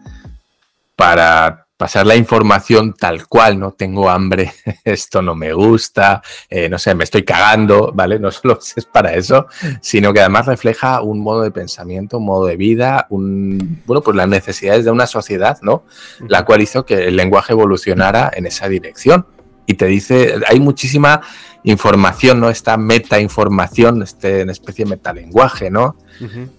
para 0.95 1.62
pasar 1.83 2.05
la 2.05 2.15
información 2.15 2.93
tal 2.93 3.27
cual, 3.27 3.59
¿no? 3.59 3.73
Tengo 3.73 4.09
hambre, 4.09 4.53
esto 4.85 5.21
no 5.21 5.35
me 5.35 5.51
gusta, 5.51 6.21
eh, 6.49 6.69
no 6.69 6.79
sé, 6.79 6.95
me 6.95 7.03
estoy 7.03 7.23
cagando, 7.23 7.91
¿vale? 7.93 8.19
No 8.19 8.31
solo 8.31 8.57
es 8.77 8.85
para 8.85 9.15
eso, 9.15 9.47
sino 9.81 10.13
que 10.13 10.21
además 10.21 10.45
refleja 10.45 11.01
un 11.01 11.19
modo 11.19 11.41
de 11.41 11.51
pensamiento, 11.51 12.19
un 12.19 12.25
modo 12.25 12.45
de 12.45 12.55
vida, 12.55 13.05
un, 13.09 13.81
bueno, 13.85 14.01
pues 14.01 14.15
las 14.15 14.29
necesidades 14.29 14.85
de 14.85 14.91
una 14.91 15.07
sociedad, 15.07 15.57
¿no? 15.61 15.83
La 16.25 16.45
cual 16.45 16.61
hizo 16.61 16.85
que 16.85 17.09
el 17.09 17.17
lenguaje 17.17 17.51
evolucionara 17.51 18.31
en 18.33 18.45
esa 18.45 18.69
dirección. 18.69 19.25
Y 19.65 19.73
te 19.73 19.85
dice, 19.85 20.35
hay 20.47 20.61
muchísima 20.61 21.19
información, 21.63 22.39
¿no? 22.39 22.49
Esta 22.49 22.77
meta-información, 22.77 24.03
este, 24.03 24.39
en 24.39 24.51
especie 24.51 24.85
de 24.85 24.91
metalenguaje, 24.91 25.69
¿no? 25.69 25.97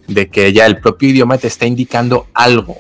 De 0.06 0.28
que 0.28 0.52
ya 0.52 0.66
el 0.66 0.80
propio 0.80 1.08
idioma 1.08 1.38
te 1.38 1.46
está 1.46 1.64
indicando 1.64 2.26
algo, 2.34 2.76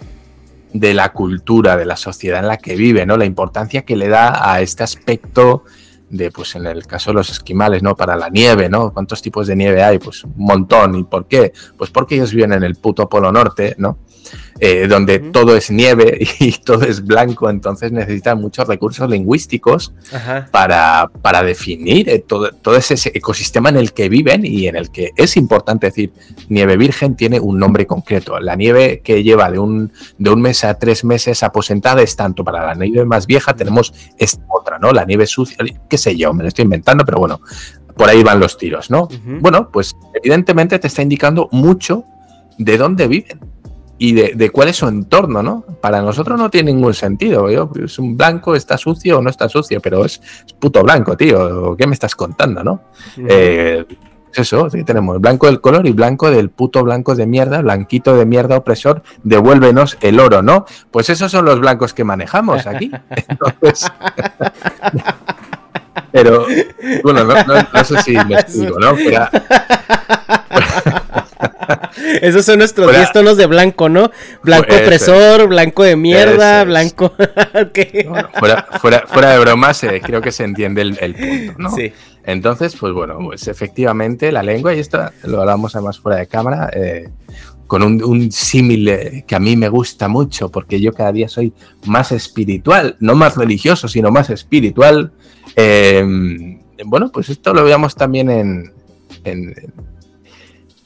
de 0.74 0.92
la 0.92 1.12
cultura, 1.12 1.76
de 1.76 1.86
la 1.86 1.96
sociedad 1.96 2.40
en 2.40 2.48
la 2.48 2.58
que 2.58 2.74
vive, 2.74 3.06
¿no? 3.06 3.16
La 3.16 3.24
importancia 3.24 3.82
que 3.82 3.96
le 3.96 4.08
da 4.08 4.52
a 4.52 4.60
este 4.60 4.82
aspecto 4.82 5.64
de, 6.10 6.32
pues 6.32 6.56
en 6.56 6.66
el 6.66 6.84
caso 6.86 7.10
de 7.10 7.14
los 7.14 7.30
esquimales, 7.30 7.82
¿no? 7.82 7.94
Para 7.94 8.16
la 8.16 8.28
nieve, 8.28 8.68
¿no? 8.68 8.92
¿Cuántos 8.92 9.22
tipos 9.22 9.46
de 9.46 9.54
nieve 9.54 9.84
hay? 9.84 10.00
Pues 10.00 10.24
un 10.24 10.34
montón. 10.36 10.96
¿Y 10.96 11.04
por 11.04 11.26
qué? 11.26 11.52
Pues 11.78 11.90
porque 11.90 12.16
ellos 12.16 12.34
viven 12.34 12.52
en 12.52 12.64
el 12.64 12.74
puto 12.74 13.08
Polo 13.08 13.30
Norte, 13.30 13.76
¿no? 13.78 13.98
Eh, 14.60 14.86
donde 14.86 15.18
todo 15.18 15.56
es 15.56 15.70
nieve 15.70 16.18
y 16.38 16.52
todo 16.52 16.84
es 16.84 17.04
blanco, 17.04 17.50
entonces 17.50 17.90
necesitan 17.90 18.40
muchos 18.40 18.68
recursos 18.68 19.10
lingüísticos 19.10 19.92
para, 20.52 21.10
para, 21.22 21.42
definir 21.42 22.08
eh, 22.08 22.20
todo, 22.20 22.50
todo, 22.52 22.76
ese 22.76 23.10
ecosistema 23.14 23.68
en 23.70 23.76
el 23.76 23.92
que 23.92 24.08
viven 24.08 24.46
y 24.46 24.68
en 24.68 24.76
el 24.76 24.90
que 24.90 25.10
es 25.16 25.36
importante 25.36 25.88
decir, 25.88 26.12
nieve 26.48 26.76
virgen 26.76 27.16
tiene 27.16 27.40
un 27.40 27.58
nombre 27.58 27.86
concreto. 27.86 28.38
La 28.38 28.54
nieve 28.54 29.00
que 29.02 29.24
lleva 29.24 29.50
de 29.50 29.58
un, 29.58 29.92
de 30.18 30.30
un 30.30 30.40
mes 30.40 30.62
a 30.64 30.74
tres 30.74 31.02
meses 31.02 31.42
aposentada 31.42 32.02
es 32.02 32.14
tanto 32.14 32.44
para 32.44 32.64
la 32.64 32.74
nieve 32.74 33.04
más 33.04 33.26
vieja, 33.26 33.54
tenemos 33.54 33.92
esta 34.18 34.44
otra, 34.48 34.78
¿no? 34.78 34.92
La 34.92 35.04
nieve 35.04 35.26
sucia, 35.26 35.56
qué 35.88 35.98
sé 35.98 36.16
yo, 36.16 36.32
me 36.32 36.44
lo 36.44 36.48
estoy 36.48 36.62
inventando, 36.62 37.04
pero 37.04 37.18
bueno, 37.18 37.40
por 37.96 38.08
ahí 38.08 38.22
van 38.22 38.38
los 38.38 38.56
tiros, 38.56 38.88
¿no? 38.88 39.08
Bueno, 39.40 39.70
pues 39.72 39.96
evidentemente 40.14 40.78
te 40.78 40.86
está 40.86 41.02
indicando 41.02 41.48
mucho 41.50 42.04
de 42.56 42.78
dónde 42.78 43.08
viven 43.08 43.54
y 43.98 44.12
de, 44.12 44.50
cuál 44.50 44.68
es 44.68 44.76
su 44.76 44.88
entorno, 44.88 45.42
¿no? 45.42 45.64
Para 45.80 46.02
nosotros 46.02 46.38
no 46.38 46.50
tiene 46.50 46.72
ningún 46.72 46.94
sentido. 46.94 47.48
Es 47.74 47.98
un 47.98 48.16
blanco, 48.16 48.54
está 48.54 48.76
sucio 48.76 49.18
o 49.18 49.22
no 49.22 49.30
está 49.30 49.48
sucio, 49.48 49.80
pero 49.80 50.04
es, 50.04 50.20
puto 50.58 50.82
blanco, 50.82 51.16
tío. 51.16 51.76
¿Qué 51.76 51.86
me 51.86 51.94
estás 51.94 52.16
contando, 52.16 52.64
no? 52.64 52.80
Eh, 53.16 53.84
eso, 54.34 54.68
sí, 54.68 54.82
tenemos 54.82 55.20
blanco 55.20 55.46
del 55.46 55.60
color 55.60 55.86
y 55.86 55.92
blanco 55.92 56.28
del 56.28 56.50
puto 56.50 56.82
blanco 56.82 57.14
de 57.14 57.26
mierda, 57.26 57.60
blanquito 57.60 58.16
de 58.16 58.26
mierda 58.26 58.56
opresor, 58.56 59.02
devuélvenos 59.22 59.96
el 60.00 60.18
oro, 60.18 60.42
¿no? 60.42 60.66
Pues 60.90 61.08
esos 61.08 61.30
son 61.30 61.44
los 61.44 61.60
blancos 61.60 61.94
que 61.94 62.02
manejamos 62.02 62.66
aquí. 62.66 62.90
Entonces, 63.28 63.92
pero, 66.12 66.46
bueno, 67.04 67.24
no, 67.24 67.84
sé 67.84 68.02
si 68.02 68.12
me 68.12 68.34
explico, 68.40 68.80
¿no? 68.80 68.96
Esos 72.24 72.46
son 72.46 72.58
nuestros 72.58 72.90
10 72.90 73.12
tonos 73.12 73.36
de 73.36 73.44
blanco, 73.44 73.90
¿no? 73.90 74.10
Blanco 74.42 74.74
opresor, 74.74 75.46
blanco 75.46 75.82
de 75.82 75.94
mierda, 75.94 76.64
blanco. 76.64 77.12
fuera, 78.38 78.66
fuera, 78.80 79.32
de 79.32 79.38
bromas, 79.40 79.84
eh, 79.84 80.00
creo 80.02 80.22
que 80.22 80.32
se 80.32 80.44
entiende 80.44 80.80
el, 80.80 81.14
punto, 81.14 81.54
¿no? 81.58 81.70
Sí. 81.70 81.92
Entonces, 82.24 82.76
pues 82.80 82.94
bueno, 82.94 83.18
pues 83.18 83.46
efectivamente 83.46 84.32
la 84.32 84.42
lengua, 84.42 84.74
y 84.74 84.78
esto 84.78 85.04
lo 85.24 85.42
hablamos 85.42 85.76
además 85.76 85.98
fuera 85.98 86.16
de 86.18 86.26
cámara, 86.26 86.70
eh, 86.72 87.10
con 87.66 87.82
un, 87.82 88.32
símil 88.32 88.88
eh, 88.88 89.24
que 89.26 89.34
a 89.34 89.38
mí 89.38 89.54
me 89.54 89.68
gusta 89.68 90.08
mucho, 90.08 90.48
porque 90.48 90.80
yo 90.80 90.94
cada 90.94 91.12
día 91.12 91.28
soy 91.28 91.52
más 91.84 92.10
espiritual, 92.10 92.96
no 93.00 93.14
más 93.14 93.36
religioso, 93.36 93.86
sino 93.86 94.10
más 94.10 94.30
espiritual. 94.30 95.12
bueno, 96.86 97.12
pues 97.12 97.28
esto 97.28 97.52
lo 97.52 97.64
veamos 97.64 97.94
también 97.94 98.30
en, 98.30 98.72
en 99.24 99.54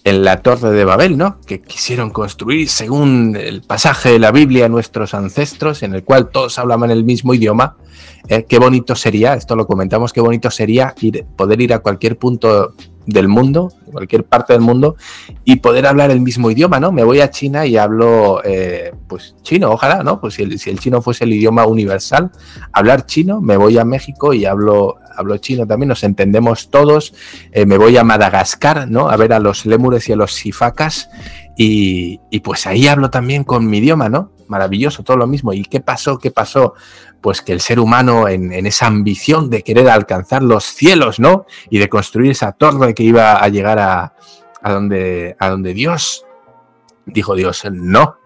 la 0.04 0.42
Torre 0.42 0.70
de 0.70 0.84
Babel, 0.84 1.18
¿no? 1.18 1.40
Que 1.46 1.60
quisieron 1.60 2.10
construir 2.10 2.68
según 2.68 3.36
el 3.36 3.62
pasaje 3.62 4.10
de 4.10 4.18
la 4.18 4.30
Biblia 4.32 4.68
nuestros 4.68 5.14
ancestros, 5.14 5.82
en 5.82 5.94
el 5.94 6.04
cual 6.04 6.30
todos 6.30 6.58
hablaban 6.58 6.90
el 6.90 7.04
mismo 7.04 7.34
idioma. 7.34 7.76
Eh, 8.28 8.46
qué 8.48 8.58
bonito 8.58 8.94
sería, 8.94 9.34
esto 9.34 9.56
lo 9.56 9.66
comentamos, 9.66 10.12
qué 10.12 10.20
bonito 10.20 10.50
sería 10.50 10.94
ir, 11.00 11.26
poder 11.36 11.60
ir 11.60 11.72
a 11.72 11.80
cualquier 11.80 12.16
punto 12.16 12.74
del 13.06 13.28
mundo, 13.28 13.72
cualquier 13.90 14.24
parte 14.24 14.52
del 14.52 14.62
mundo, 14.62 14.96
y 15.44 15.56
poder 15.56 15.86
hablar 15.86 16.10
el 16.10 16.20
mismo 16.20 16.50
idioma, 16.50 16.80
¿no? 16.80 16.92
Me 16.92 17.04
voy 17.04 17.20
a 17.20 17.30
China 17.30 17.66
y 17.66 17.76
hablo, 17.76 18.40
eh, 18.44 18.92
pues, 19.06 19.36
chino, 19.42 19.70
ojalá, 19.70 20.02
¿no? 20.02 20.20
Pues 20.20 20.34
si 20.34 20.42
el, 20.42 20.58
si 20.58 20.70
el, 20.70 20.78
chino 20.78 21.02
fuese 21.02 21.24
el 21.24 21.32
idioma 21.32 21.66
universal, 21.66 22.30
hablar 22.72 23.06
chino, 23.06 23.40
me 23.40 23.56
voy 23.56 23.78
a 23.78 23.84
México 23.84 24.32
y 24.32 24.44
hablo, 24.44 24.96
hablo 25.16 25.36
chino 25.38 25.66
también, 25.66 25.88
nos 25.88 26.04
entendemos 26.04 26.70
todos, 26.70 27.14
eh, 27.52 27.66
me 27.66 27.78
voy 27.78 27.96
a 27.96 28.04
Madagascar, 28.04 28.88
¿no? 28.88 29.10
A 29.10 29.16
ver 29.16 29.32
a 29.32 29.40
los 29.40 29.66
lémures 29.66 30.08
y 30.08 30.12
a 30.12 30.16
los 30.16 30.34
sifacas, 30.34 31.10
y, 31.56 32.20
y 32.30 32.40
pues 32.40 32.66
ahí 32.66 32.86
hablo 32.86 33.10
también 33.10 33.44
con 33.44 33.68
mi 33.68 33.78
idioma, 33.78 34.08
¿no? 34.08 34.32
Maravilloso, 34.46 35.02
todo 35.02 35.16
lo 35.16 35.26
mismo. 35.26 35.52
¿Y 35.52 35.64
qué 35.64 35.80
pasó? 35.80 36.18
¿Qué 36.18 36.30
pasó? 36.30 36.74
Pues 37.20 37.42
que 37.42 37.52
el 37.52 37.60
ser 37.60 37.80
humano 37.80 38.28
en, 38.28 38.52
esa 38.66 38.86
ambición 38.86 39.50
de 39.50 39.62
querer 39.62 39.88
alcanzar 39.88 40.42
los 40.42 40.64
cielos, 40.64 41.18
¿no? 41.18 41.46
Y 41.70 41.78
de 41.78 41.88
construir 41.88 42.30
esa 42.30 42.52
torre 42.52 42.94
que 42.94 43.02
iba 43.02 43.36
a 43.36 43.48
llegar 43.48 43.78
a, 43.78 44.14
donde, 44.62 45.36
a 45.38 45.48
donde 45.48 45.74
Dios, 45.74 46.24
dijo 47.06 47.34
Dios, 47.34 47.64
no, 47.70 48.16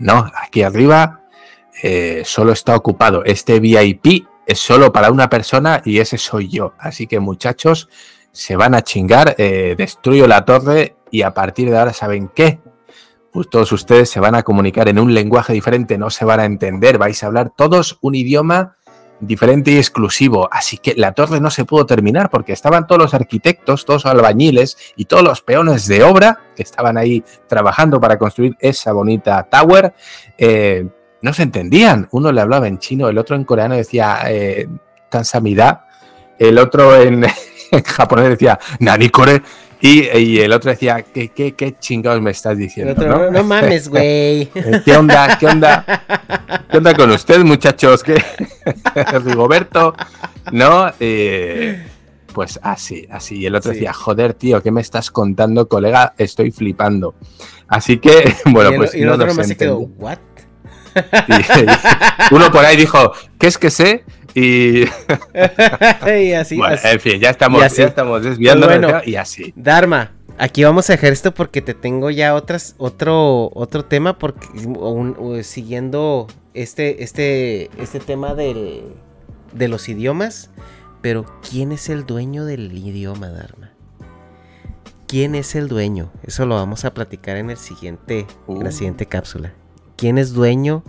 no, 0.00 0.30
aquí 0.42 0.62
arriba 0.62 1.22
eh, 1.82 2.22
solo 2.24 2.52
está 2.52 2.74
ocupado. 2.76 3.24
Este 3.24 3.60
VIP 3.60 4.26
es 4.46 4.58
solo 4.58 4.92
para 4.92 5.10
una 5.10 5.28
persona 5.28 5.82
y 5.84 5.98
ese 5.98 6.18
soy 6.18 6.48
yo. 6.48 6.74
Así 6.78 7.06
que 7.06 7.20
muchachos, 7.20 7.88
se 8.32 8.56
van 8.56 8.74
a 8.74 8.82
chingar, 8.82 9.34
eh, 9.38 9.74
destruyo 9.76 10.26
la 10.26 10.44
torre 10.44 10.96
y 11.10 11.22
a 11.22 11.34
partir 11.34 11.70
de 11.70 11.78
ahora, 11.78 11.92
¿saben 11.92 12.30
qué? 12.34 12.60
Pues 13.32 13.48
todos 13.50 13.70
ustedes 13.72 14.10
se 14.10 14.20
van 14.20 14.34
a 14.34 14.42
comunicar 14.42 14.88
en 14.88 14.98
un 14.98 15.14
lenguaje 15.14 15.52
diferente, 15.52 15.98
no 15.98 16.10
se 16.10 16.24
van 16.24 16.40
a 16.40 16.44
entender, 16.44 16.98
vais 16.98 17.22
a 17.22 17.26
hablar 17.26 17.52
todos 17.54 17.98
un 18.00 18.14
idioma 18.14 18.76
diferente 19.20 19.72
y 19.72 19.76
exclusivo. 19.76 20.48
Así 20.52 20.78
que 20.78 20.94
la 20.96 21.12
torre 21.12 21.40
no 21.40 21.50
se 21.50 21.64
pudo 21.64 21.86
terminar 21.86 22.30
porque 22.30 22.52
estaban 22.52 22.86
todos 22.86 23.00
los 23.00 23.14
arquitectos, 23.14 23.84
todos 23.84 24.04
los 24.04 24.12
albañiles 24.12 24.76
y 24.96 25.06
todos 25.06 25.22
los 25.22 25.42
peones 25.42 25.86
de 25.86 26.02
obra 26.02 26.40
que 26.56 26.62
estaban 26.62 26.96
ahí 26.96 27.24
trabajando 27.46 28.00
para 28.00 28.18
construir 28.18 28.56
esa 28.60 28.92
bonita 28.92 29.42
tower. 29.44 29.94
Eh, 30.36 30.86
no 31.20 31.32
se 31.32 31.42
entendían. 31.42 32.08
Uno 32.12 32.32
le 32.32 32.40
hablaba 32.40 32.68
en 32.68 32.78
chino, 32.78 33.08
el 33.08 33.18
otro 33.18 33.36
en 33.36 33.44
coreano 33.44 33.74
decía 33.74 34.20
eh, 34.26 34.68
Kansamida, 35.10 35.86
el 36.38 36.58
otro 36.58 36.94
en, 36.96 37.24
en 37.72 37.82
japonés 37.82 38.30
decía 38.30 38.58
Nanikore 38.78 39.42
y, 39.80 40.38
el 40.38 40.52
otro 40.52 40.70
decía, 40.70 41.02
¿qué, 41.02 41.28
qué, 41.28 41.52
qué 41.52 41.76
chingados 41.78 42.20
me 42.20 42.32
estás 42.32 42.58
diciendo? 42.58 42.94
¿no? 43.06 43.30
¿no? 43.30 43.44
mames, 43.44 43.88
güey. 43.90 44.50
¿Qué 44.84 44.96
onda? 44.96 45.38
¿Qué 45.38 45.46
onda? 45.46 45.84
¿Qué 46.70 46.78
onda 46.78 46.94
con 46.94 47.10
usted, 47.10 47.44
muchachos? 47.44 48.02
¿Qué? 48.02 48.22
Rigoberto, 49.24 49.94
¿no? 50.52 50.90
Eh, 50.98 51.86
pues 52.32 52.58
así, 52.62 53.06
así. 53.10 53.38
Y 53.38 53.46
el 53.46 53.54
otro 53.54 53.72
decía, 53.72 53.92
joder, 53.92 54.34
tío, 54.34 54.62
¿qué 54.62 54.70
me 54.70 54.80
estás 54.80 55.10
contando, 55.10 55.68
colega? 55.68 56.14
Estoy 56.18 56.50
flipando. 56.50 57.14
Así 57.68 57.98
que, 57.98 58.34
bueno, 58.46 58.70
pues 58.76 58.94
y 58.94 59.02
el 59.02 59.10
otro 59.10 59.32
no 59.32 59.44
se 59.44 59.56
quedó, 59.56 59.78
¿what? 59.78 60.18
uno 62.32 62.50
por 62.50 62.64
ahí 62.64 62.76
dijo, 62.76 63.12
¿qué 63.38 63.46
es 63.46 63.58
que 63.58 63.70
sé? 63.70 64.04
Y, 64.38 64.84
así, 66.34 66.60
En 66.84 67.00
fin, 67.00 67.20
ya 67.20 67.30
estamos, 67.30 67.76
ya 67.76 67.86
estamos 67.86 68.22
desviando 68.22 68.68
pues 68.68 69.08
y 69.08 69.16
así. 69.16 69.52
Dharma, 69.56 70.12
aquí 70.38 70.62
vamos 70.62 70.88
a 70.90 70.92
dejar 70.92 71.12
esto 71.12 71.34
porque 71.34 71.60
te 71.60 71.74
tengo 71.74 72.10
ya 72.10 72.34
otras, 72.34 72.76
otro, 72.78 73.50
otro 73.54 73.84
tema, 73.84 74.18
porque 74.18 74.46
siguiendo 75.42 76.28
este, 76.54 77.02
este, 77.02 77.70
este 77.78 77.98
tema 77.98 78.34
del, 78.34 78.84
de 79.52 79.68
los 79.68 79.88
idiomas. 79.88 80.50
Pero, 81.00 81.26
¿quién 81.48 81.70
es 81.72 81.88
el 81.88 82.06
dueño 82.06 82.44
del 82.44 82.76
idioma, 82.76 83.28
Dharma? 83.28 83.70
¿Quién 85.06 85.34
es 85.34 85.54
el 85.54 85.68
dueño? 85.68 86.12
Eso 86.24 86.44
lo 86.44 86.56
vamos 86.56 86.84
a 86.84 86.92
platicar 86.92 87.36
en 87.36 87.50
el 87.50 87.56
siguiente, 87.56 88.26
en 88.48 88.62
la 88.62 88.70
uh. 88.70 88.72
siguiente 88.72 89.06
cápsula. 89.06 89.54
¿Quién 89.96 90.18
es 90.18 90.32
dueño 90.32 90.84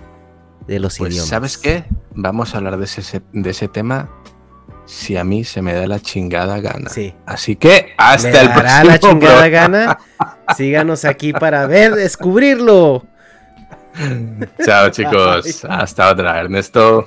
de 0.70 0.80
los 0.80 0.98
pues, 0.98 1.12
idiomas. 1.12 1.30
¿Sabes 1.30 1.58
qué? 1.58 1.86
Vamos 2.12 2.54
a 2.54 2.58
hablar 2.58 2.78
de 2.78 2.86
ese, 2.86 3.22
de 3.34 3.50
ese 3.50 3.68
tema 3.68 4.10
si 4.86 5.18
a 5.18 5.24
mí 5.24 5.44
se 5.44 5.62
me 5.62 5.74
da 5.74 5.86
la 5.88 6.00
chingada 6.00 6.60
gana. 6.60 6.90
Sí. 6.90 7.14
Así 7.26 7.56
que 7.56 7.94
hasta 7.98 8.42
el 8.42 8.52
próximo. 8.52 8.84
la 8.86 9.00
chingada 9.00 9.48
gana? 9.50 10.00
Síganos 10.58 11.06
aquí 11.06 11.34
para 11.34 11.68
ver, 11.68 11.94
descubrirlo. 11.94 13.06
Chao 14.64 14.90
chicos, 14.92 15.66
hasta 15.66 16.12
otra, 16.12 16.40
Ernesto. 16.40 17.06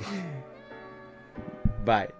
Bye. 1.85 2.12